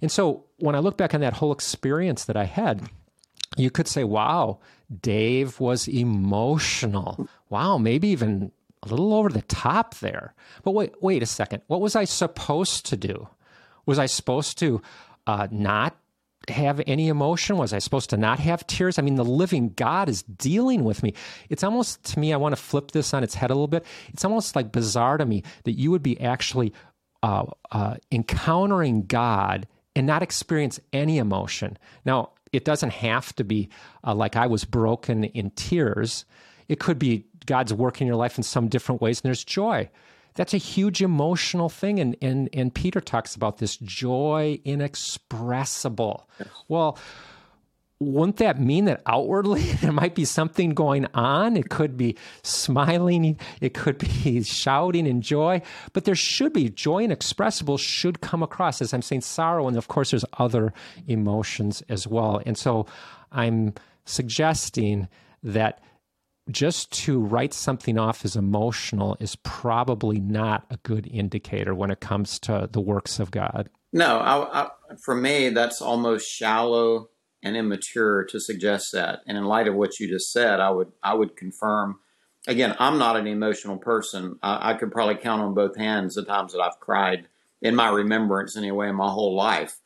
[0.02, 2.90] And so when I look back on that whole experience that I had,
[3.58, 4.60] you could say, wow,
[5.02, 7.28] Dave was emotional.
[7.50, 8.50] Wow, maybe even
[8.82, 10.34] a little over the top there.
[10.64, 11.64] But wait, wait a second.
[11.68, 13.28] What was I supposed to do?
[13.86, 14.82] Was I supposed to
[15.28, 15.98] uh, not
[16.48, 17.58] have any emotion?
[17.58, 18.98] Was I supposed to not have tears?
[18.98, 21.14] I mean, the living God is dealing with me.
[21.50, 23.84] It's almost to me, I want to flip this on its head a little bit.
[24.14, 26.74] It's almost like bizarre to me that you would be actually
[27.22, 31.78] uh, uh, encountering God and not experience any emotion.
[32.06, 33.70] Now, it doesn't have to be
[34.04, 36.26] uh, like I was broken in tears.
[36.68, 39.90] It could be God's work in your life in some different ways, and there's joy.
[40.36, 42.00] That's a huge emotional thing.
[42.00, 46.28] And, and, and Peter talks about this joy inexpressible.
[46.68, 46.98] Well,
[48.04, 51.58] wouldn't that mean that outwardly there might be something going on?
[51.58, 55.62] It could be smiling, it could be shouting in joy,
[55.94, 58.82] but there should be joy inexpressible should come across.
[58.82, 60.74] As I'm saying, sorrow, and of course, there's other
[61.08, 62.42] emotions as well.
[62.46, 62.86] And so
[63.32, 63.74] I'm
[64.06, 65.08] suggesting
[65.44, 65.82] that
[66.50, 72.02] just to write something off as emotional is probably not a good indicator when it
[72.02, 73.70] comes to the works of God.
[73.94, 74.70] No, I, I,
[75.02, 77.10] for me, that's almost shallow
[77.44, 79.20] and immature to suggest that.
[79.28, 82.00] And in light of what you just said, I would I would confirm.
[82.48, 84.38] Again, I'm not an emotional person.
[84.42, 87.28] I, I could probably count on both hands the times that I've cried
[87.62, 89.80] in my remembrance anyway in my whole life.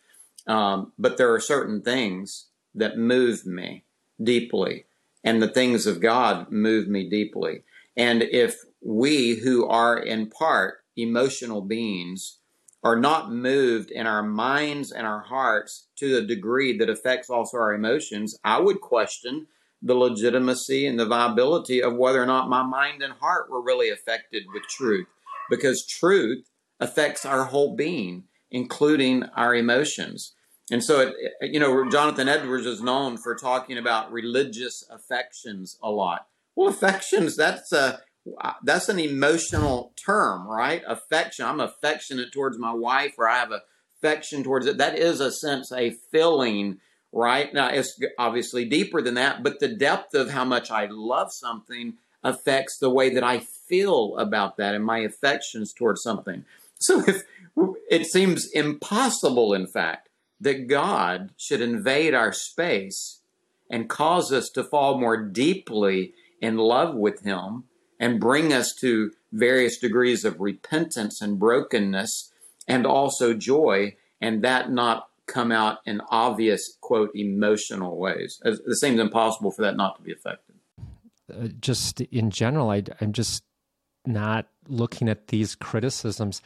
[0.48, 3.84] Um, but there are certain things that move me
[4.24, 4.86] deeply,
[5.24, 7.64] and the things of God move me deeply.
[7.96, 12.38] And if we who are in part emotional beings
[12.84, 17.58] are not moved in our minds and our hearts to the degree that affects also
[17.58, 19.48] our emotions, I would question
[19.82, 23.90] the legitimacy and the viability of whether or not my mind and heart were really
[23.90, 25.08] affected with truth.
[25.50, 30.34] Because truth affects our whole being, including our emotions.
[30.72, 35.90] And so, it, you know, Jonathan Edwards is known for talking about religious affections a
[35.90, 36.28] lot.
[36.56, 38.02] Well, affections, that's a,
[38.64, 40.82] that's an emotional term, right?
[40.88, 41.46] Affection.
[41.46, 43.52] I'm affectionate towards my wife, or I have
[43.98, 44.78] affection towards it.
[44.78, 46.80] That is a sense, a feeling,
[47.12, 47.54] right?
[47.54, 51.96] Now, it's obviously deeper than that, but the depth of how much I love something
[52.24, 56.46] affects the way that I feel about that and my affections towards something.
[56.80, 57.24] So if
[57.90, 60.10] it seems impossible, in fact,
[60.40, 63.22] that God should invade our space
[63.70, 67.64] and cause us to fall more deeply in love with Him
[68.00, 72.32] and bring us to various degrees of repentance and brokenness
[72.68, 78.42] and also joy, and that not come out in obvious, quote, emotional ways.
[78.46, 80.56] It seems impossible for that not to be affected.
[81.32, 83.44] Uh, just in general, I, I'm just
[84.06, 86.42] not looking at these criticisms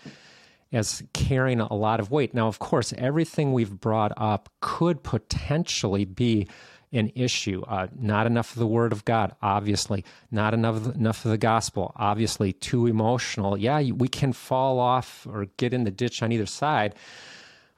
[0.72, 2.34] as carrying a lot of weight.
[2.34, 6.48] Now, of course, everything we've brought up could potentially be
[6.94, 7.64] an issue.
[7.68, 10.04] Uh, not enough of the Word of God, obviously.
[10.30, 12.54] Not enough enough of the gospel, obviously.
[12.54, 13.58] Too emotional.
[13.58, 16.96] Yeah, we can fall off or get in the ditch on either side.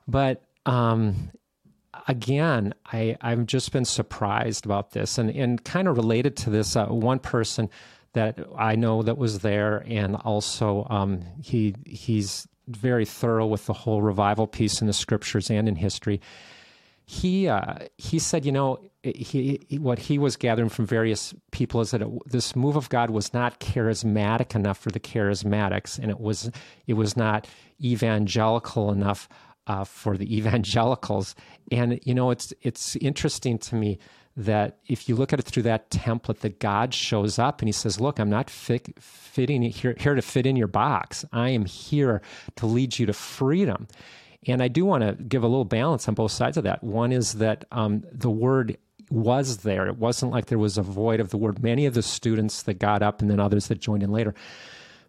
[0.07, 1.31] But um,
[2.07, 6.75] again, I, I've just been surprised about this, and and kind of related to this.
[6.75, 7.69] Uh, one person
[8.13, 13.73] that I know that was there, and also um, he he's very thorough with the
[13.73, 16.21] whole revival piece in the scriptures and in history.
[17.05, 21.91] He uh, he said, you know, he, what he was gathering from various people is
[21.91, 26.19] that it, this move of God was not charismatic enough for the charismatics, and it
[26.19, 26.49] was
[26.87, 27.47] it was not
[27.83, 29.27] evangelical enough
[29.67, 31.35] uh, for the evangelicals.
[31.71, 33.99] And you know, it's it's interesting to me
[34.35, 37.73] that if you look at it through that template, that God shows up and He
[37.73, 41.25] says, "Look, I'm not fit, fitting here here to fit in your box.
[41.33, 42.21] I am here
[42.55, 43.87] to lead you to freedom."
[44.45, 46.83] And I do want to give a little balance on both sides of that.
[46.83, 48.77] One is that um, the word
[49.13, 49.87] was there.
[49.87, 51.61] It wasn't like there was a void of the word.
[51.61, 54.33] Many of the students that got up and then others that joined in later,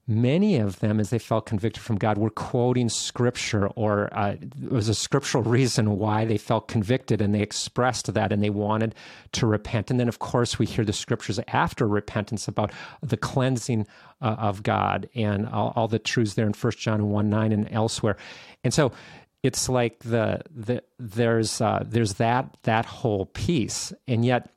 [0.07, 4.71] many of them, as they felt convicted from God, were quoting scripture or uh, it
[4.71, 8.95] was a scriptural reason why they felt convicted and they expressed that and they wanted
[9.33, 9.91] to repent.
[9.91, 13.87] And then, of course, we hear the scriptures after repentance about the cleansing
[14.21, 17.69] uh, of God and all, all, the truths there in 1 John 1 9 and
[17.73, 18.17] elsewhere.
[18.63, 18.93] And so,
[19.45, 24.51] it's like the, the there's uh, there's that that whole piece, and yet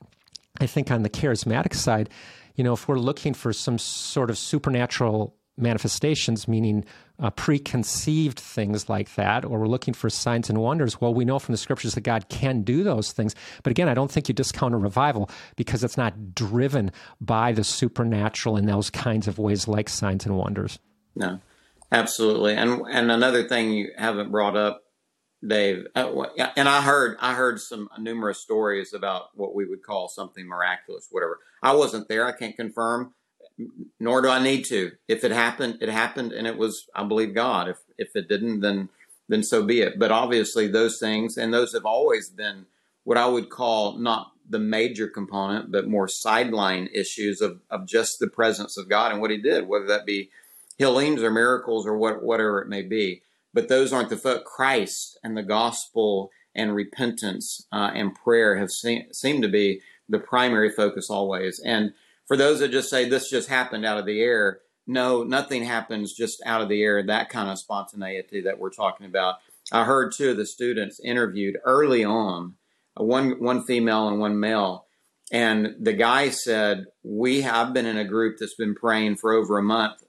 [0.62, 2.10] I think on the charismatic side,
[2.56, 6.86] you know, if we're looking for some sort of supernatural manifestations, meaning
[7.20, 11.38] uh, preconceived things like that, or we're looking for signs and wonders, well, we know
[11.38, 13.36] from the scriptures that God can do those things.
[13.64, 17.66] But again, I don't think you discount a revival because it's not driven by the
[17.66, 20.80] supernatural in those kinds of ways like signs and wonders.
[21.14, 21.42] No.
[21.92, 24.84] Absolutely, and and another thing you haven't brought up,
[25.46, 26.26] Dave, uh,
[26.58, 31.08] and I heard I heard some numerous stories about what we would call something miraculous,
[31.12, 31.40] whatever.
[31.64, 33.14] I wasn't there; I can't confirm,
[34.02, 34.92] nor do I need to.
[35.08, 37.70] If it happened, it happened, and it was, I believe, God.
[37.70, 38.90] If if it didn't, then
[39.30, 39.98] then so be it.
[39.98, 42.66] But obviously, those things and those have always been
[43.06, 48.20] what I would call not the major component, but more sideline issues of of just
[48.20, 50.32] the presence of God and what He did, whether that be
[50.78, 53.22] healings or miracles or what, whatever it may be.
[53.54, 54.46] But those aren't the foot.
[54.46, 60.20] Christ and the gospel and repentance uh, and prayer have se- seemed to be the
[60.20, 61.60] primary focus always.
[61.60, 61.94] And
[62.26, 66.14] for those that just say this just happened out of the air, no, nothing happens
[66.14, 67.04] just out of the air.
[67.04, 69.36] That kind of spontaneity that we're talking about.
[69.72, 72.56] I heard two of the students interviewed early on,
[72.98, 74.86] uh, one one female and one male,
[75.30, 79.58] and the guy said, "We have been in a group that's been praying for over
[79.58, 80.04] a month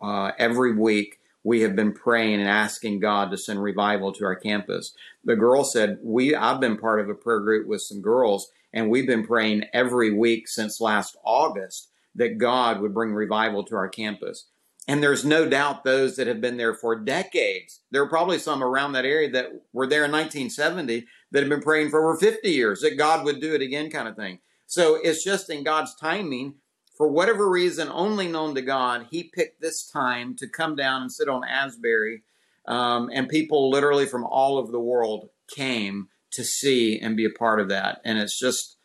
[0.00, 4.36] uh, every week we have been praying and asking God to send revival to our
[4.36, 4.94] campus.
[5.24, 8.90] The girl said, "We I've been part of a prayer group with some girls and
[8.90, 13.88] we've been praying every week since last August that God would bring revival to our
[13.88, 14.46] campus."
[14.88, 17.80] And there's no doubt those that have been there for decades.
[17.90, 21.60] There are probably some around that area that were there in 1970 that have been
[21.60, 24.38] praying for over 50 years that God would do it again, kind of thing.
[24.66, 26.54] So it's just in God's timing
[26.98, 31.12] for whatever reason only known to God, he picked this time to come down and
[31.12, 32.24] sit on Asbury.
[32.66, 37.30] Um, and people literally from all over the world came to see and be a
[37.30, 38.00] part of that.
[38.04, 38.76] And it's just,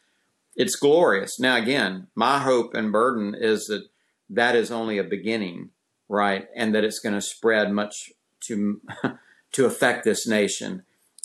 [0.56, 1.39] it's glorious.
[1.39, 3.88] Now, again, my hope and burden is that
[4.30, 5.71] that is only a beginning,
[6.08, 6.47] right?
[6.56, 8.80] And that it's going to spread much to,
[9.54, 10.84] to affect this nation.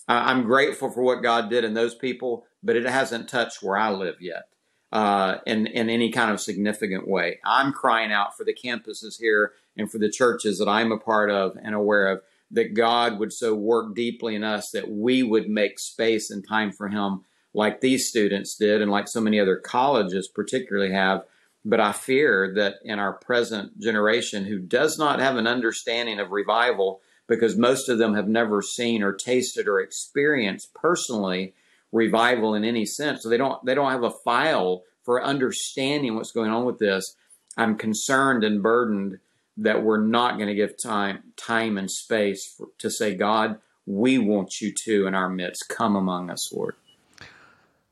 [0.08, 3.90] I'm grateful for what God did in those people, but it hasn't touched where I
[3.90, 4.47] live yet
[4.92, 7.38] uh, in in any kind of significant way.
[7.44, 11.30] I'm crying out for the campuses here and for the churches that I'm a part
[11.30, 15.48] of and aware of that God would so work deeply in us that we would
[15.48, 19.56] make space and time for Him, like these students did, and like so many other
[19.56, 21.24] colleges particularly have.
[21.64, 26.30] But I fear that in our present generation, who does not have an understanding of
[26.30, 31.52] revival, because most of them have never seen or tasted or experienced personally
[31.92, 33.22] revival in any sense.
[33.22, 37.14] So they don't they don't have a file for understanding what's going on with this.
[37.56, 39.18] I'm concerned and burdened
[39.56, 44.18] that we're not going to give time time and space for, to say, God, we
[44.18, 45.68] want you to in our midst.
[45.68, 46.76] Come among us, Lord.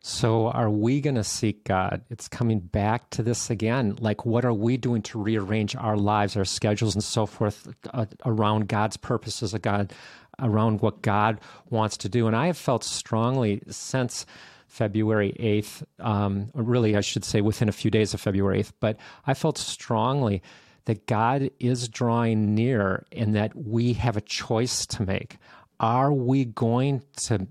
[0.09, 2.03] So, are we going to seek God?
[2.11, 3.97] It's coming back to this again.
[3.99, 8.07] Like, what are we doing to rearrange our lives, our schedules, and so forth uh,
[8.25, 9.93] around God's purposes, of God,
[10.41, 12.27] around what God wants to do?
[12.27, 14.27] And I have felt strongly since
[14.69, 18.99] February 8th, um, really, I should say within a few days of February 8th, but
[19.27, 20.43] I felt strongly
[20.85, 25.39] that God is drawing near and that we have a choice to make.
[25.81, 27.47] Are we going to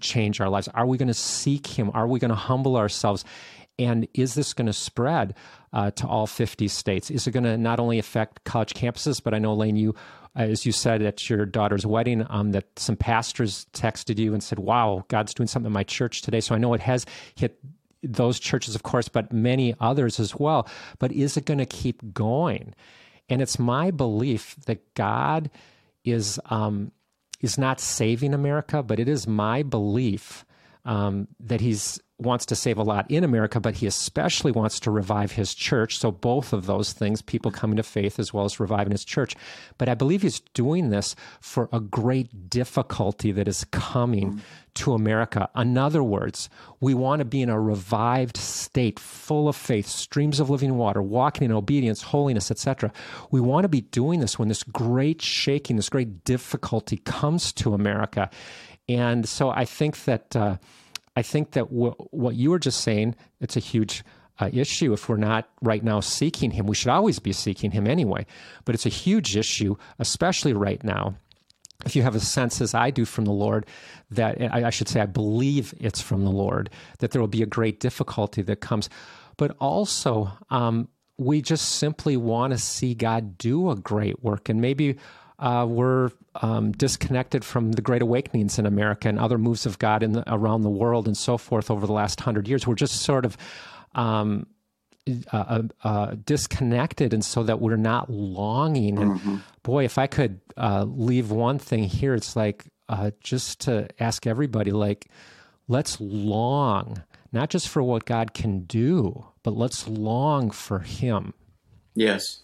[0.00, 0.68] change our lives?
[0.68, 1.90] Are we going to seek Him?
[1.94, 3.24] Are we going to humble ourselves?
[3.78, 5.34] And is this going to spread
[5.72, 7.10] uh, to all 50 states?
[7.10, 9.94] Is it going to not only affect college campuses, but I know, Laine, you,
[10.34, 14.58] as you said at your daughter's wedding, um, that some pastors texted you and said,
[14.58, 16.40] Wow, God's doing something in my church today.
[16.40, 17.06] So I know it has
[17.36, 17.58] hit
[18.02, 20.68] those churches, of course, but many others as well.
[20.98, 22.74] But is it going to keep going?
[23.28, 25.50] And it's my belief that God
[26.04, 26.92] is um,
[27.40, 30.44] is not saving America, but it is my belief
[30.88, 34.90] um, that he's wants to save a lot in America, but he especially wants to
[34.90, 35.98] revive his church.
[35.98, 39.36] So both of those things, people coming to faith as well as reviving his church.
[39.76, 44.42] But I believe he's doing this for a great difficulty that is coming
[44.74, 45.48] to America.
[45.54, 46.48] In other words,
[46.80, 51.02] we want to be in a revived state, full of faith, streams of living water,
[51.02, 52.92] walking in obedience, holiness, etc.
[53.30, 57.74] We want to be doing this when this great shaking, this great difficulty comes to
[57.74, 58.30] America.
[58.88, 60.56] And so I think that uh,
[61.16, 64.04] I think that w- what you were just saying, it's a huge
[64.38, 66.66] uh, issue if we're not right now seeking Him.
[66.66, 68.24] We should always be seeking Him anyway,
[68.64, 71.16] but it's a huge issue, especially right now.
[71.84, 73.66] If you have a sense, as I do from the Lord,
[74.10, 77.42] that I, I should say, I believe it's from the Lord, that there will be
[77.42, 78.88] a great difficulty that comes.
[79.36, 84.48] But also, um, we just simply want to see God do a great work.
[84.48, 84.96] And maybe
[85.38, 90.02] uh, we're um, disconnected from the great awakenings in America and other moves of God
[90.02, 92.66] in the, around the world and so forth over the last hundred years.
[92.66, 93.36] We're just sort of
[93.94, 94.46] um,
[95.32, 98.98] uh, uh, uh disconnected, and so that we're not longing.
[98.98, 99.36] And mm-hmm.
[99.62, 104.26] boy, if I could uh, leave one thing here, it's like uh, just to ask
[104.26, 105.08] everybody, like,
[105.66, 111.34] let's long not just for what God can do, but let's long for Him.
[111.94, 112.40] Yes.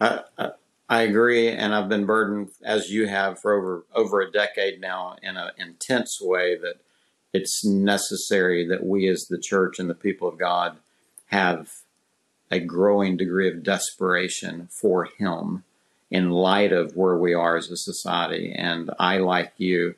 [0.00, 0.50] I, I
[0.88, 5.36] agree, and I've been burdened as you have for over over a decade now in
[5.36, 6.76] an intense way that
[7.32, 10.78] it's necessary that we as the church and the people of God
[11.26, 11.70] have
[12.50, 15.64] a growing degree of desperation for Him
[16.10, 18.54] in light of where we are as a society.
[18.56, 19.96] And I, like you,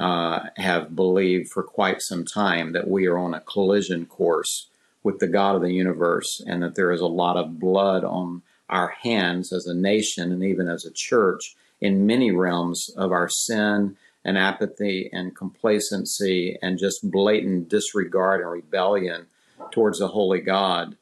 [0.00, 4.68] uh, have believed for quite some time that we are on a collision course
[5.02, 8.42] with the God of the universe, and that there is a lot of blood on
[8.68, 13.28] our hands as a nation and even as a church in many realms of our
[13.28, 19.26] sin and apathy and complacency and just blatant disregard and rebellion
[19.70, 20.96] towards the holy God.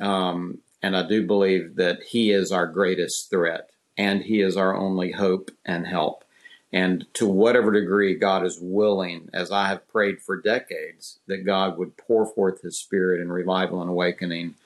[0.00, 4.76] Um, and I do believe that He is our greatest threat and He is our
[4.76, 6.24] only hope and help.
[6.70, 11.78] And to whatever degree God is willing, as I have prayed for decades, that God
[11.78, 14.56] would pour forth His Spirit in revival and awakening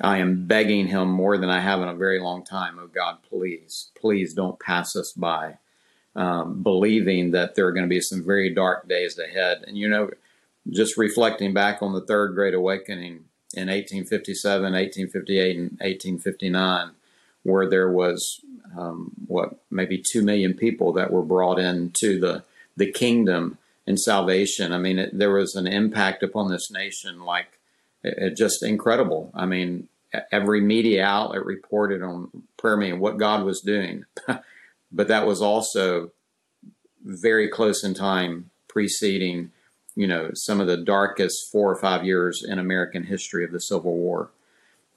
[0.00, 2.78] I am begging him more than I have in a very long time.
[2.80, 5.58] Oh God, please, please don't pass us by.
[6.14, 9.64] Um, believing that there are going to be some very dark days ahead.
[9.66, 10.10] And you know,
[10.70, 13.24] just reflecting back on the Third Great Awakening
[13.54, 16.90] in 1857, 1858, and 1859,
[17.42, 18.40] where there was
[18.78, 22.44] um, what maybe two million people that were brought into the
[22.76, 24.72] the kingdom and salvation.
[24.72, 27.55] I mean, it, there was an impact upon this nation like
[28.06, 29.30] it, just incredible.
[29.34, 29.88] I mean,
[30.30, 34.04] every media outlet reported on prayer meeting what God was doing,
[34.92, 36.12] but that was also
[37.04, 39.52] very close in time preceding,
[39.94, 43.60] you know, some of the darkest four or five years in American history of the
[43.60, 44.30] Civil War.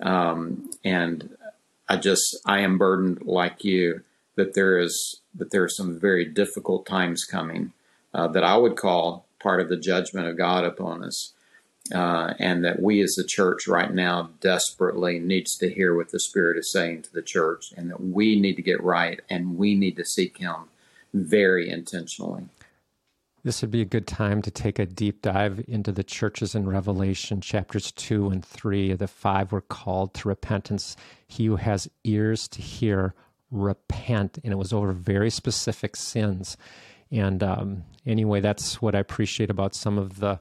[0.02, 1.38] Um, and
[1.88, 4.02] I just I am burdened like you
[4.36, 7.74] that there is that there are some very difficult times coming
[8.14, 11.34] uh, that I would call part of the judgment of God upon us
[11.94, 16.20] uh, and that we as the church right now desperately needs to hear what the
[16.20, 19.76] Spirit is saying to the church, and that we need to get right and we
[19.76, 20.70] need to seek Him
[21.14, 22.44] very intentionally.
[23.44, 26.68] This would be a good time to take a deep dive into the churches in
[26.68, 28.94] Revelation, chapters 2 and 3.
[28.94, 30.98] The five were called to repentance.
[31.26, 33.16] He who has ears to hear,
[33.50, 34.40] repent.
[34.44, 36.58] And it was over very specific sins.
[37.12, 40.40] And um, anyway, that's what I appreciate about some of the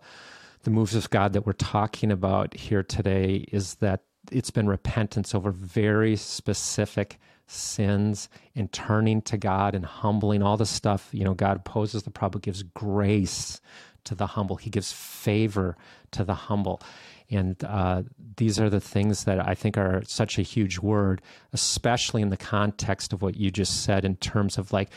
[0.68, 5.34] the moves of God that we're talking about here today is that it's been repentance
[5.34, 11.08] over very specific sins and turning to God and humbling all the stuff.
[11.10, 13.62] You know, God opposes the problem, gives grace
[14.04, 15.74] to the humble, He gives favor
[16.10, 16.82] to the humble.
[17.30, 18.02] And uh,
[18.36, 21.22] these are the things that I think are such a huge word,
[21.54, 24.90] especially in the context of what you just said in terms of like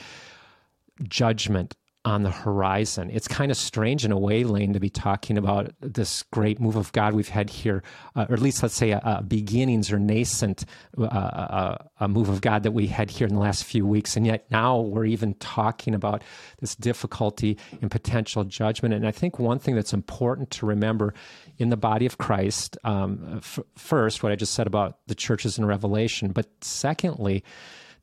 [1.03, 3.12] judgment on the horizon.
[3.12, 6.76] It's kind of strange in a way, Laine, to be talking about this great move
[6.76, 7.84] of God we've had here,
[8.16, 10.66] uh, or at least let's say a, a beginnings or nascent
[10.97, 13.86] uh, a, uh, a, move of God that we had here in the last few
[13.86, 14.18] weeks.
[14.18, 16.24] And yet now we're even talking about
[16.60, 18.95] this difficulty and potential judgment.
[18.95, 21.14] And I think one thing that's important to remember
[21.60, 25.60] in the body of Christ, um, f- first, what I just said about the churches
[25.60, 27.43] in Revelation, but secondly,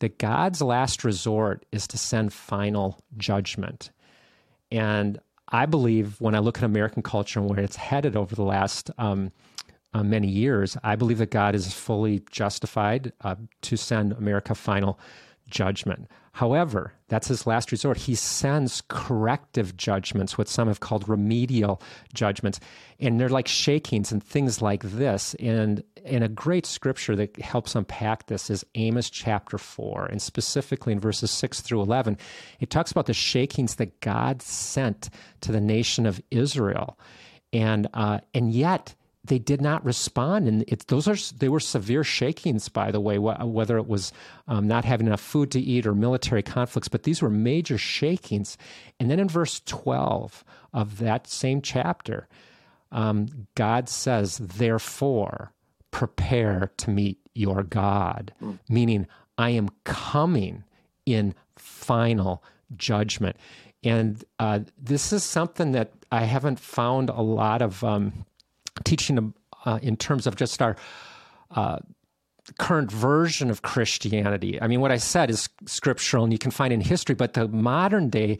[0.01, 3.90] that God's last resort is to send final judgment.
[4.70, 5.18] And
[5.49, 8.90] I believe when I look at American culture and where it's headed over the last
[8.99, 9.32] um,
[9.94, 14.99] uh, many years, I believe that God is fully justified uh, to send America final
[15.49, 16.09] judgment.
[16.39, 17.97] However, that's his last resort.
[17.97, 21.82] He sends corrective judgments, what some have called remedial
[22.14, 22.61] judgments.
[23.01, 25.34] And they're like shakings and things like this.
[25.41, 30.93] And, and a great scripture that helps unpack this is Amos chapter 4, and specifically
[30.93, 32.16] in verses 6 through 11.
[32.61, 35.11] It talks about the shakings that God sent
[35.41, 37.01] to the nation of Israel.
[37.53, 38.95] And, uh, and yet,
[39.29, 43.18] they did not respond, and it, those are they were severe shakings, by the way.
[43.18, 44.12] Whether it was
[44.47, 48.59] um, not having enough food to eat or military conflicts, but these were major shakings.
[48.99, 52.29] And then in verse twelve of that same chapter,
[52.91, 55.53] um, God says, "Therefore,
[55.91, 58.59] prepare to meet your God," mm.
[58.68, 59.07] meaning
[59.37, 60.64] I am coming
[61.07, 62.43] in final
[62.76, 63.37] judgment.
[63.85, 67.85] And uh, this is something that I haven't found a lot of.
[67.85, 68.24] Um,
[68.85, 70.76] teaching uh, in terms of just our
[71.51, 71.79] uh,
[72.59, 74.61] current version of Christianity.
[74.61, 77.49] I mean, what I said is scriptural and you can find in history, but the
[77.49, 78.39] modern day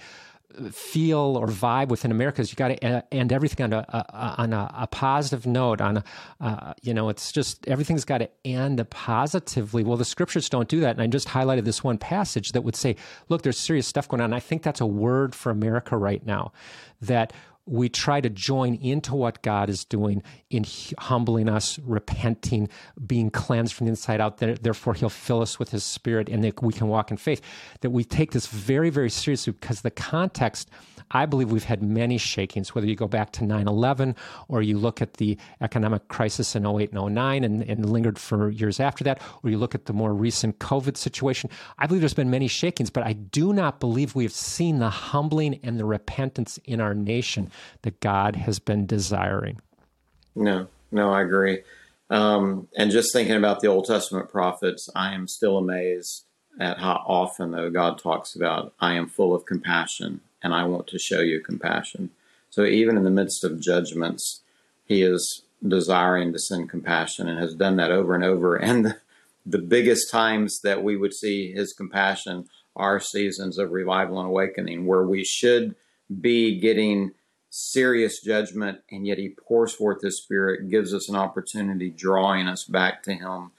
[0.73, 4.53] feel or vibe within America is you got to end everything on a, a on
[4.53, 5.81] a, a, positive note.
[5.81, 6.05] On a,
[6.41, 9.85] uh, you know, it's just everything's got to end positively.
[9.85, 12.77] Well, the scriptures don't do that, and I just highlighted this one passage that would
[12.77, 12.97] say,
[13.29, 16.25] "Look, there's serious stuff going on." And I think that's a word for America right
[16.25, 16.53] now.
[17.03, 17.33] That
[17.69, 20.65] we try to join into what God is doing in
[20.99, 22.69] humbling us, repenting,
[23.07, 24.39] being cleansed from the inside out.
[24.39, 27.43] Therefore, He'll fill us with His Spirit and that we can walk in faith.
[27.81, 30.71] That we take this very, very seriously because the context
[31.11, 34.17] I believe we've had many shakings, whether you go back to 9 11
[34.49, 38.51] or you look at the economic crisis in 08 and 09 and, and lingered for
[38.51, 41.51] years after that, or you look at the more recent COVID situation.
[41.79, 44.91] I believe there's been many shakings, but I do not believe we have seen the
[44.91, 47.51] humbling and the repentance in our nation
[47.83, 49.61] that God has been desiring.
[50.35, 51.63] No, no, I agree.
[52.11, 56.25] Um, and just thinking about the Old Testament prophets, I am still amazed
[56.59, 60.87] at how often, though, God talks about, I am full of compassion and I want
[60.89, 62.11] to show you compassion.
[62.51, 64.43] So even in the midst of judgments,
[64.85, 68.57] he is desiring to send compassion and has done that over and over.
[68.63, 68.97] And
[69.47, 74.87] the, biggest times that we would see his compassion are seasons of revival and awakening,
[74.87, 75.75] where we should
[76.21, 77.13] be getting
[77.51, 82.65] serious judgment, and yet he pours forth his spirit, gives us an opportunity, drawing us
[82.65, 83.51] back to him.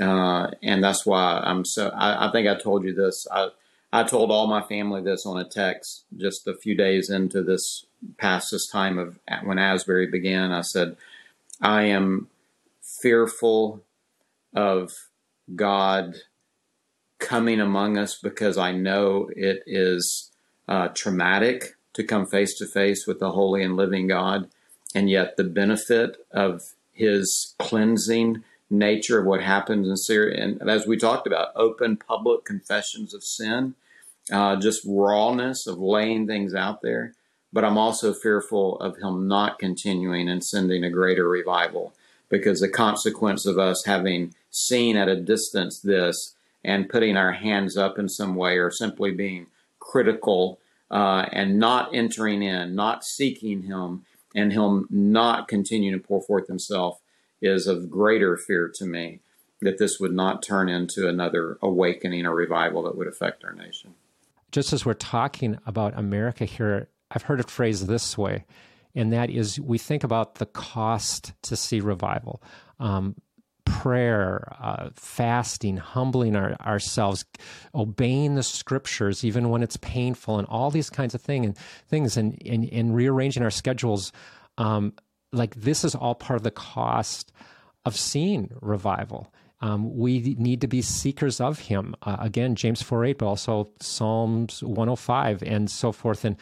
[0.00, 3.26] Uh, and that's why I'm so, I, I, think I told you this.
[3.30, 3.48] I,
[3.92, 7.84] I told all my family this on a text just a few days into this
[8.16, 10.50] past this time of when Asbury began.
[10.50, 10.96] I said,
[11.60, 12.28] I am
[12.80, 13.82] fearful
[14.54, 14.92] of
[15.54, 16.14] God
[17.18, 20.30] coming among us because I know it is
[20.68, 24.48] uh, traumatic to come face to face with the holy and living God.
[24.94, 26.62] And yet, the benefit of
[26.92, 28.42] his cleansing
[28.72, 33.22] nature of what happens in Syria, and as we talked about, open public confessions of
[33.22, 33.74] sin
[34.30, 37.14] uh, just rawness of laying things out there.
[37.52, 41.92] But I'm also fearful of him not continuing and sending a greater revival
[42.28, 47.76] because the consequence of us having seen at a distance this and putting our hands
[47.76, 49.48] up in some way or simply being
[49.80, 50.58] critical
[50.90, 56.46] uh, and not entering in, not seeking him, and him not continuing to pour forth
[56.46, 57.01] himself
[57.42, 59.20] is of greater fear to me
[59.60, 63.94] that this would not turn into another awakening or revival that would affect our nation
[64.52, 68.44] just as we're talking about America here, I've heard it phrased this way,
[68.94, 72.42] and that is we think about the cost to see revival.
[72.78, 73.16] Um,
[73.64, 77.24] prayer, uh, fasting, humbling our, ourselves,
[77.74, 81.56] obeying the scriptures, even when it's painful, and all these kinds of thing and
[81.88, 84.12] things, and, and, and rearranging our schedules.
[84.58, 84.92] Um,
[85.32, 87.32] like this is all part of the cost
[87.84, 89.32] of seeing revival.
[89.60, 91.94] Um, we need to be seekers of Him.
[92.02, 96.24] Uh, again, James 4 8, but also Psalms 105 and so forth.
[96.24, 96.36] And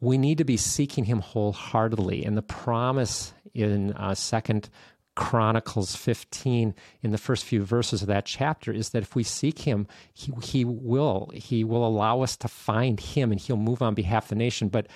[0.00, 2.24] we need to be seeking Him wholeheartedly.
[2.24, 4.68] And the promise in uh, Second
[5.14, 9.60] Chronicles 15, in the first few verses of that chapter, is that if we seek
[9.60, 11.30] Him, He, he will.
[11.32, 14.68] He will allow us to find Him and He'll move on behalf of the nation.
[14.68, 14.88] But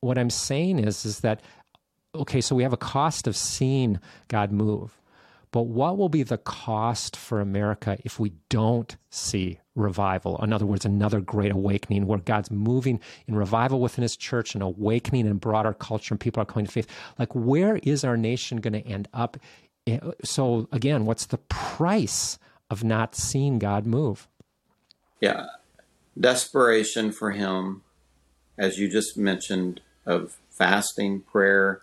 [0.00, 1.42] what I'm saying is, is that,
[2.16, 4.98] okay, so we have a cost of seeing God move
[5.56, 10.36] but what will be the cost for America if we don't see revival?
[10.44, 14.62] In other words, another great awakening where God's moving in revival within his church and
[14.62, 16.88] awakening in broader culture and people are coming to faith.
[17.18, 19.38] Like, where is our nation going to end up?
[19.86, 22.38] Eh, so, again, what's the price
[22.68, 24.28] of not seeing God move?
[25.22, 25.46] Yeah.
[26.20, 27.80] Desperation for him,
[28.58, 31.80] as you just mentioned, of fasting, prayer,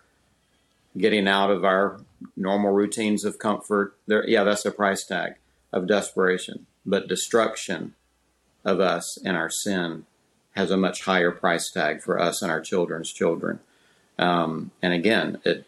[0.96, 2.00] getting out of our
[2.36, 3.96] normal routines of comfort.
[4.06, 5.34] There, yeah, that's a price tag
[5.72, 6.66] of desperation.
[6.86, 7.94] but destruction
[8.64, 10.06] of us and our sin
[10.54, 13.60] has a much higher price tag for us and our children's children.
[14.18, 15.66] Um, and again, it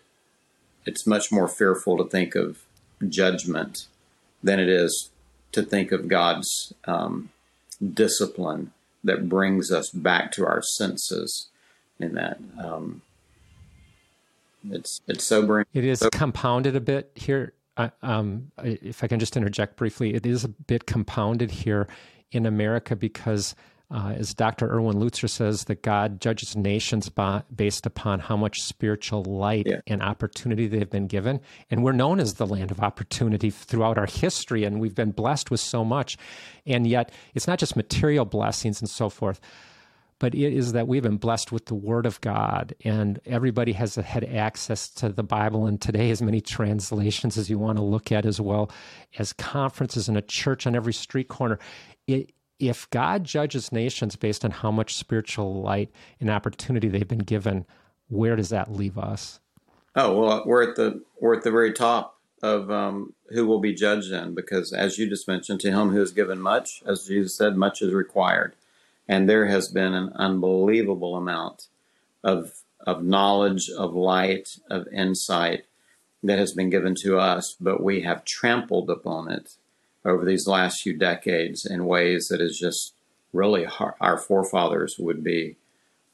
[0.84, 2.62] it's much more fearful to think of
[3.08, 3.86] judgment
[4.42, 5.10] than it is
[5.50, 7.30] to think of God's um,
[7.82, 8.70] discipline
[9.02, 11.48] that brings us back to our senses.
[11.98, 13.02] In that, um,
[14.72, 15.66] it's it's sobering.
[15.72, 17.54] It is so- compounded a bit here.
[17.76, 21.88] Uh, um, if I can just interject briefly, it is a bit compounded here
[22.32, 23.54] in America because
[23.90, 24.68] uh, as Dr.
[24.68, 29.80] Erwin Lutzer says, that God judges nations by, based upon how much spiritual light yeah.
[29.86, 31.40] and opportunity they've been given.
[31.70, 35.52] And we're known as the land of opportunity throughout our history, and we've been blessed
[35.52, 36.18] with so much.
[36.66, 39.40] And yet, it's not just material blessings and so forth,
[40.18, 43.96] but it is that we've been blessed with the Word of God, and everybody has
[43.96, 45.66] had access to the Bible.
[45.66, 48.70] And today, as many translations as you want to look at, as well
[49.18, 51.58] as conferences and a church on every street corner.
[52.06, 55.90] It, if God judges nations based on how much spiritual light
[56.20, 57.66] and opportunity they've been given,
[58.08, 59.40] where does that leave us?
[59.94, 63.74] Oh well, we're at the we're at the very top of um, who will be
[63.74, 67.34] judged then, because as you just mentioned, to him who is given much, as Jesus
[67.34, 68.54] said, much is required,
[69.08, 71.68] and there has been an unbelievable amount
[72.22, 72.52] of
[72.86, 75.64] of knowledge, of light, of insight
[76.22, 79.56] that has been given to us, but we have trampled upon it
[80.04, 82.94] over these last few decades in ways that is just
[83.32, 83.66] really
[84.00, 85.56] our forefathers would be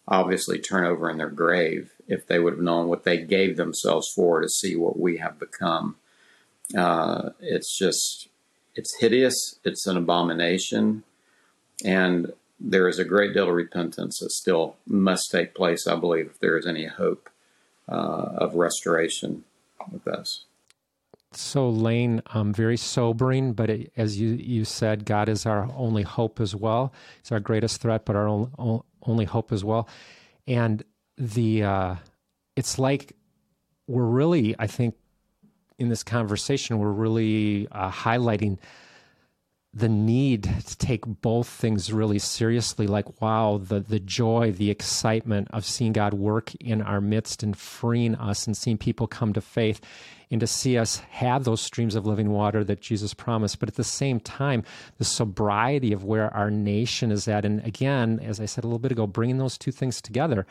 [0.08, 4.10] obviously turn over in their grave if they would have known what they gave themselves
[4.14, 5.96] for to see what we have become.
[6.76, 8.28] Uh, it's just,
[8.74, 9.58] it's hideous.
[9.62, 11.04] It's an abomination.
[11.84, 12.32] And
[12.64, 16.38] there is a great deal of repentance that still must take place, I believe, if
[16.38, 17.28] there is any hope
[17.88, 19.44] uh, of restoration
[19.90, 20.44] with us.
[21.32, 26.02] So, Laine, um, very sobering, but it, as you, you said, God is our only
[26.02, 26.92] hope as well.
[27.20, 29.88] It's our greatest threat, but our own, only hope as well.
[30.46, 30.84] And
[31.16, 31.94] the uh,
[32.54, 33.16] it's like
[33.86, 34.94] we're really, I think,
[35.78, 38.58] in this conversation, we're really uh, highlighting
[39.74, 45.48] the need to take both things really seriously like wow the the joy the excitement
[45.50, 49.40] of seeing God work in our midst and freeing us and seeing people come to
[49.40, 49.80] faith
[50.30, 53.58] and to see us have those streams of living water that Jesus promised.
[53.60, 54.62] But at the same time
[54.98, 57.46] the sobriety of where our nation is at.
[57.46, 60.46] And again as I said a little bit ago bringing those two things together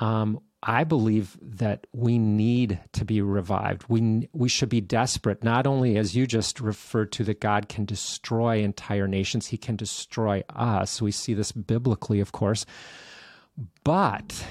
[0.00, 3.84] um, I believe that we need to be revived.
[3.88, 7.84] We we should be desperate, not only as you just referred to that God can
[7.84, 11.02] destroy entire nations, he can destroy us.
[11.02, 12.64] We see this biblically, of course.
[13.84, 14.46] But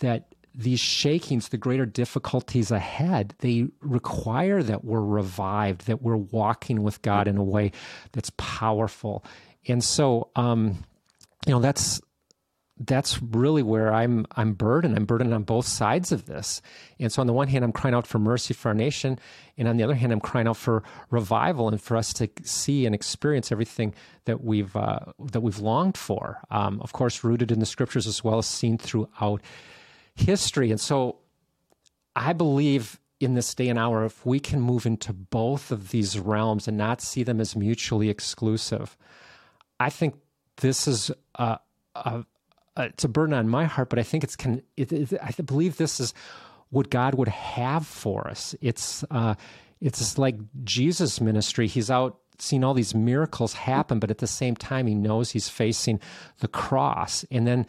[0.00, 6.82] that these shakings, the greater difficulties ahead, they require that we're revived, that we're walking
[6.82, 7.72] with God in a way
[8.12, 9.24] that's powerful.
[9.68, 10.84] And so um,
[11.46, 12.00] you know that's
[12.78, 14.96] that's really where I'm I'm burdened.
[14.96, 16.60] I'm burdened on both sides of this.
[16.98, 19.18] And so on the one hand, I'm crying out for mercy for our nation,
[19.56, 22.84] and on the other hand, I'm crying out for revival and for us to see
[22.84, 23.94] and experience everything
[24.24, 25.00] that we've uh,
[25.32, 26.40] that we've longed for.
[26.50, 29.40] Um, of course, rooted in the scriptures as well as seen throughout
[30.16, 30.70] history.
[30.72, 31.18] And so,
[32.16, 36.18] I believe in this day and hour, if we can move into both of these
[36.18, 38.96] realms and not see them as mutually exclusive,
[39.78, 40.16] I think
[40.56, 41.58] this is a,
[41.94, 42.24] a
[42.76, 44.62] uh, it's a burden on my heart, but I think it's can.
[44.76, 46.14] It, it, I believe this is
[46.70, 48.54] what God would have for us.
[48.60, 49.34] It's uh,
[49.80, 51.68] it's like Jesus' ministry.
[51.68, 55.48] He's out seeing all these miracles happen, but at the same time, he knows he's
[55.48, 56.00] facing
[56.40, 57.66] the cross, and then.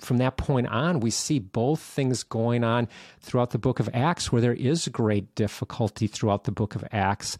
[0.00, 2.88] From that point on, we see both things going on
[3.20, 7.38] throughout the book of Acts, where there is great difficulty throughout the book of Acts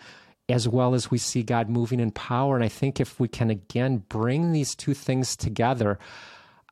[0.48, 2.54] as well as we see God moving in power.
[2.54, 5.98] And I think if we can again bring these two things together,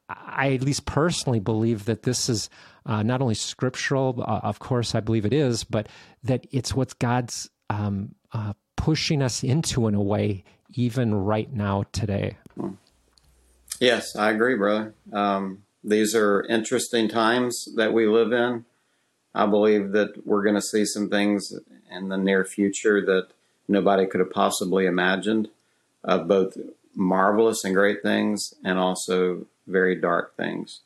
[0.08, 2.50] I at least personally believe that this is
[2.84, 5.88] uh, not only scriptural, uh, of course, I believe it is, but
[6.24, 10.44] that it's what God's um, uh, pushing us into in a way,
[10.74, 12.36] even right now today.
[13.80, 14.94] Yes, I agree, brother.
[15.12, 18.64] Um, these are interesting times that we live in.
[19.34, 21.52] I believe that we're going to see some things
[21.90, 23.28] in the near future that
[23.68, 25.48] nobody could have possibly imagined,
[26.04, 26.56] of both
[26.94, 30.80] marvelous and great things, and also very dark things.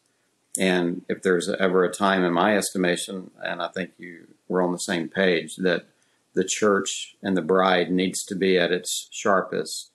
[0.58, 4.72] And if there's ever a time, in my estimation, and I think you we're on
[4.72, 5.86] the same page, that
[6.34, 9.90] the church and the bride needs to be at its sharpest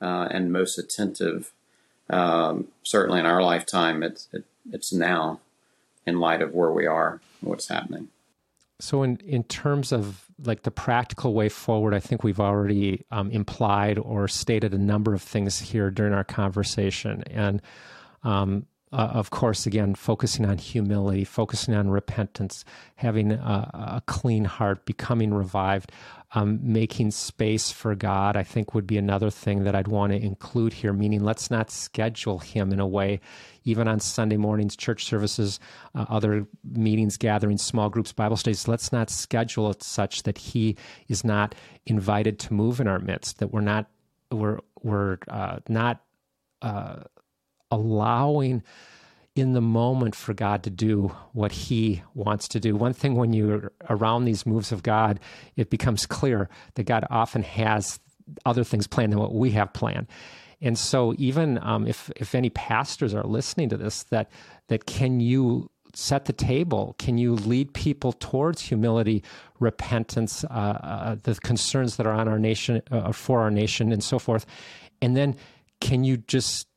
[0.00, 1.52] uh, and most attentive.
[2.10, 5.40] Um, certainly in our lifetime, it's it, it's now,
[6.06, 8.08] in light of where we are, and what's happening.
[8.80, 13.30] So, in, in terms of like the practical way forward, I think we've already um,
[13.30, 17.22] implied or stated a number of things here during our conversation.
[17.30, 17.62] And
[18.22, 22.62] um, uh, of course, again, focusing on humility, focusing on repentance,
[22.96, 25.90] having a, a clean heart, becoming revived,
[26.34, 30.18] um, making space for God, I think would be another thing that I'd want to
[30.20, 30.92] include here.
[30.92, 33.20] Meaning, let's not schedule Him in a way,
[33.64, 35.58] even on Sunday mornings, church services,
[35.94, 38.68] uh, other meetings, gatherings, small groups, Bible studies.
[38.68, 40.76] Let's not schedule it such that He
[41.08, 41.54] is not
[41.86, 43.38] invited to move in our midst.
[43.38, 43.86] That we're not
[44.30, 46.02] we're we're uh, not
[46.60, 47.04] uh,
[47.72, 48.62] allowing
[49.34, 52.76] in the moment for God to do what He wants to do.
[52.76, 55.18] One thing when you're around these moves of God,
[55.56, 57.98] it becomes clear that God often has
[58.44, 60.06] other things planned than what we have planned.
[60.60, 64.30] And so, even um, if if any pastors are listening to this, that
[64.68, 66.94] that can you set the table?
[66.98, 69.22] Can you lead people towards humility,
[69.60, 74.04] repentance, uh, uh, the concerns that are on our nation, uh, for our nation, and
[74.04, 74.46] so forth?
[75.00, 75.36] And then,
[75.80, 76.68] can you just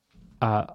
[0.42, 0.66] uh,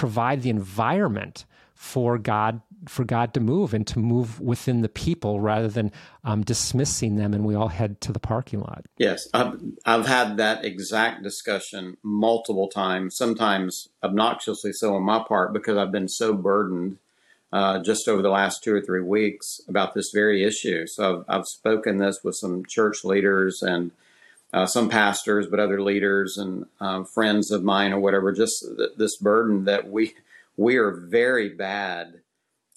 [0.00, 1.44] provide the environment
[1.74, 5.92] for God for God to move and to move within the people rather than
[6.24, 8.86] um, dismissing them and we all head to the parking lot.
[8.96, 15.52] Yes, I've, I've had that exact discussion multiple times, sometimes obnoxiously so on my part
[15.52, 16.96] because I've been so burdened
[17.52, 20.86] uh, just over the last two or three weeks about this very issue.
[20.86, 23.90] So I've, I've spoken this with some church leaders and
[24.52, 28.32] uh, some pastors, but other leaders and um, friends of mine or whatever.
[28.32, 30.14] Just th- this burden that we
[30.56, 32.20] we are very bad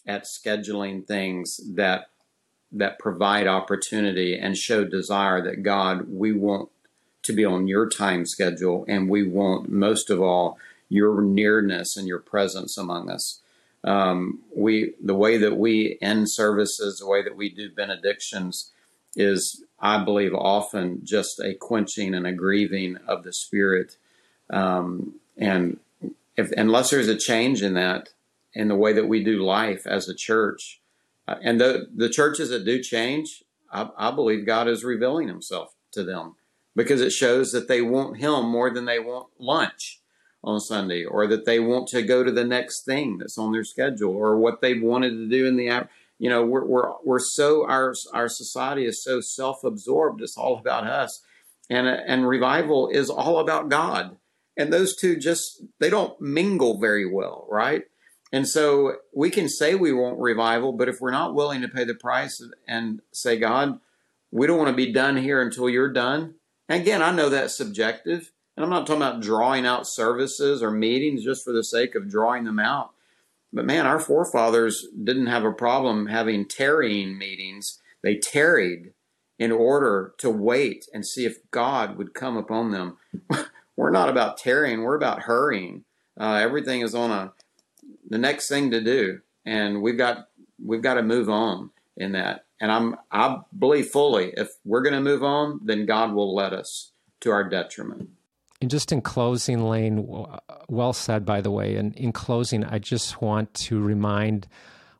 [0.06, 2.10] at scheduling things that
[2.72, 6.70] that provide opportunity and show desire that God we want
[7.24, 10.58] to be on your time schedule and we want most of all
[10.90, 13.40] your nearness and your presence among us.
[13.84, 18.72] Um, we the way that we end services, the way that we do benedictions
[19.16, 23.98] is I believe, often just a quenching and a grieving of the spirit.
[24.50, 25.78] Um, and
[26.38, 28.10] if, unless there's a change in that,
[28.54, 30.80] in the way that we do life as a church,
[31.28, 33.44] uh, and the, the churches that do change,
[33.74, 36.38] I, I believe God is revealing himself to them
[36.78, 40.00] because it shows that they want him more than they want lunch
[40.46, 43.66] on Sunday or that they want to go to the next thing that's on their
[43.66, 45.70] schedule or what they've wanted to do in the
[46.24, 50.88] you know we're we're we're so our our society is so self-absorbed it's all about
[50.88, 51.22] us.
[51.70, 54.16] And and revival is all about god.
[54.56, 57.84] And those two just they don't mingle very well right?
[58.32, 61.84] And so we can say we want revival but if we're not willing to pay
[61.84, 63.82] the price and say god
[64.32, 66.36] we don't want to be done here until you're done
[66.70, 70.72] and again i know that's subjective and i'm not talking about drawing out services or
[70.72, 72.93] meetings just for the sake of drawing them out
[73.54, 77.80] but man, our forefathers didn't have a problem having tarrying meetings.
[78.02, 78.94] They tarried
[79.38, 82.98] in order to wait and see if God would come upon them.
[83.78, 85.86] we're not about tarrying, we're about hurrying.
[86.20, 87.34] Uh, everything is on a
[88.10, 90.28] the next thing to do, and we've got
[90.64, 92.46] we've got to move on in that.
[92.60, 96.54] And I'm I believe fully if we're going to move on, then God will let
[96.54, 96.92] us
[97.22, 98.10] to our detriment.
[98.64, 100.08] And just in closing, Laine,
[100.70, 101.76] well said, by the way.
[101.76, 104.48] And in closing, I just want to remind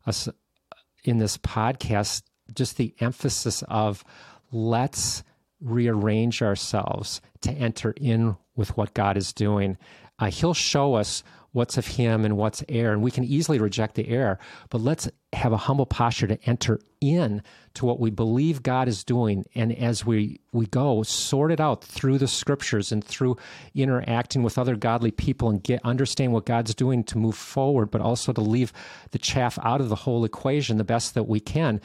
[0.06, 0.28] us
[1.02, 4.04] in this podcast just the emphasis of
[4.52, 5.22] let's
[5.62, 9.78] rearrange ourselves to enter in with what God is doing.
[10.18, 11.22] Uh, he'll show us
[11.54, 12.92] what's of him and what's air.
[12.92, 14.38] And we can easily reject the air,
[14.70, 17.42] but let's have a humble posture to enter in
[17.74, 19.44] to what we believe God is doing.
[19.54, 23.36] And as we, we go, sort it out through the scriptures and through
[23.72, 28.00] interacting with other godly people and get understand what God's doing to move forward, but
[28.00, 28.72] also to leave
[29.12, 31.80] the chaff out of the whole equation the best that we can.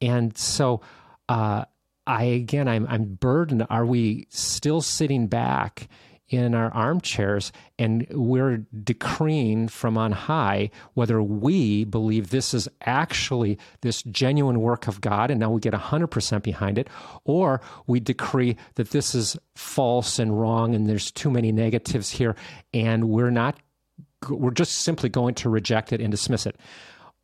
[0.00, 0.80] And so,
[1.28, 1.64] uh,
[2.06, 3.66] I again, I'm I'm burdened.
[3.68, 5.88] Are we still sitting back
[6.28, 13.58] in our armchairs and we're decreeing from on high whether we believe this is actually
[13.80, 16.88] this genuine work of God and now we get 100% behind it,
[17.24, 22.36] or we decree that this is false and wrong and there's too many negatives here
[22.74, 23.58] and we're not,
[24.28, 26.56] we're just simply going to reject it and dismiss it.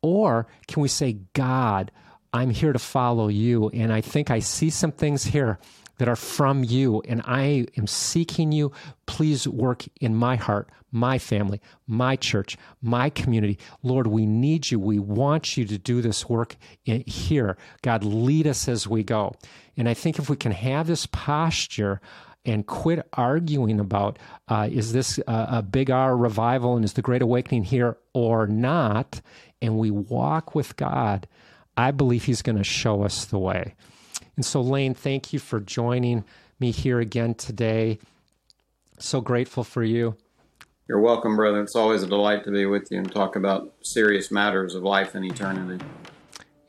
[0.01, 1.91] Or can we say, God,
[2.33, 5.59] I'm here to follow you and I think I see some things here
[5.97, 8.71] that are from you, and I am seeking you.
[9.05, 13.57] Please work in my heart, my family, my church, my community.
[13.83, 14.79] Lord, we need you.
[14.79, 17.57] We want you to do this work here.
[17.81, 19.33] God, lead us as we go.
[19.77, 22.01] And I think if we can have this posture,
[22.47, 24.19] and quit arguing about
[24.49, 28.45] uh, is this a, a big R revival and is the Great Awakening here or
[28.45, 29.19] not,
[29.63, 31.27] and we walk with God
[31.77, 33.75] I believe He's going to show us the way.
[34.35, 36.23] And so, Laine, thank you for joining
[36.59, 37.99] me here again today.
[38.99, 40.15] So grateful for you.
[40.87, 41.61] You're welcome, brother.
[41.61, 45.15] It's always a delight to be with you and talk about serious matters of life
[45.15, 45.83] and eternity.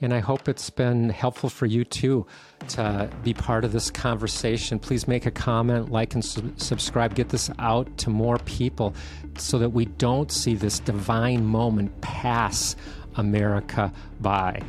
[0.01, 2.27] And I hope it's been helpful for you too
[2.69, 4.79] to be part of this conversation.
[4.79, 7.15] Please make a comment, like, and su- subscribe.
[7.15, 8.95] Get this out to more people
[9.39, 12.77] so that we don't see this divine moment pass
[13.17, 14.63] America by.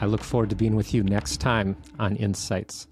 [0.00, 2.86] I look forward to being with you next time on Insights.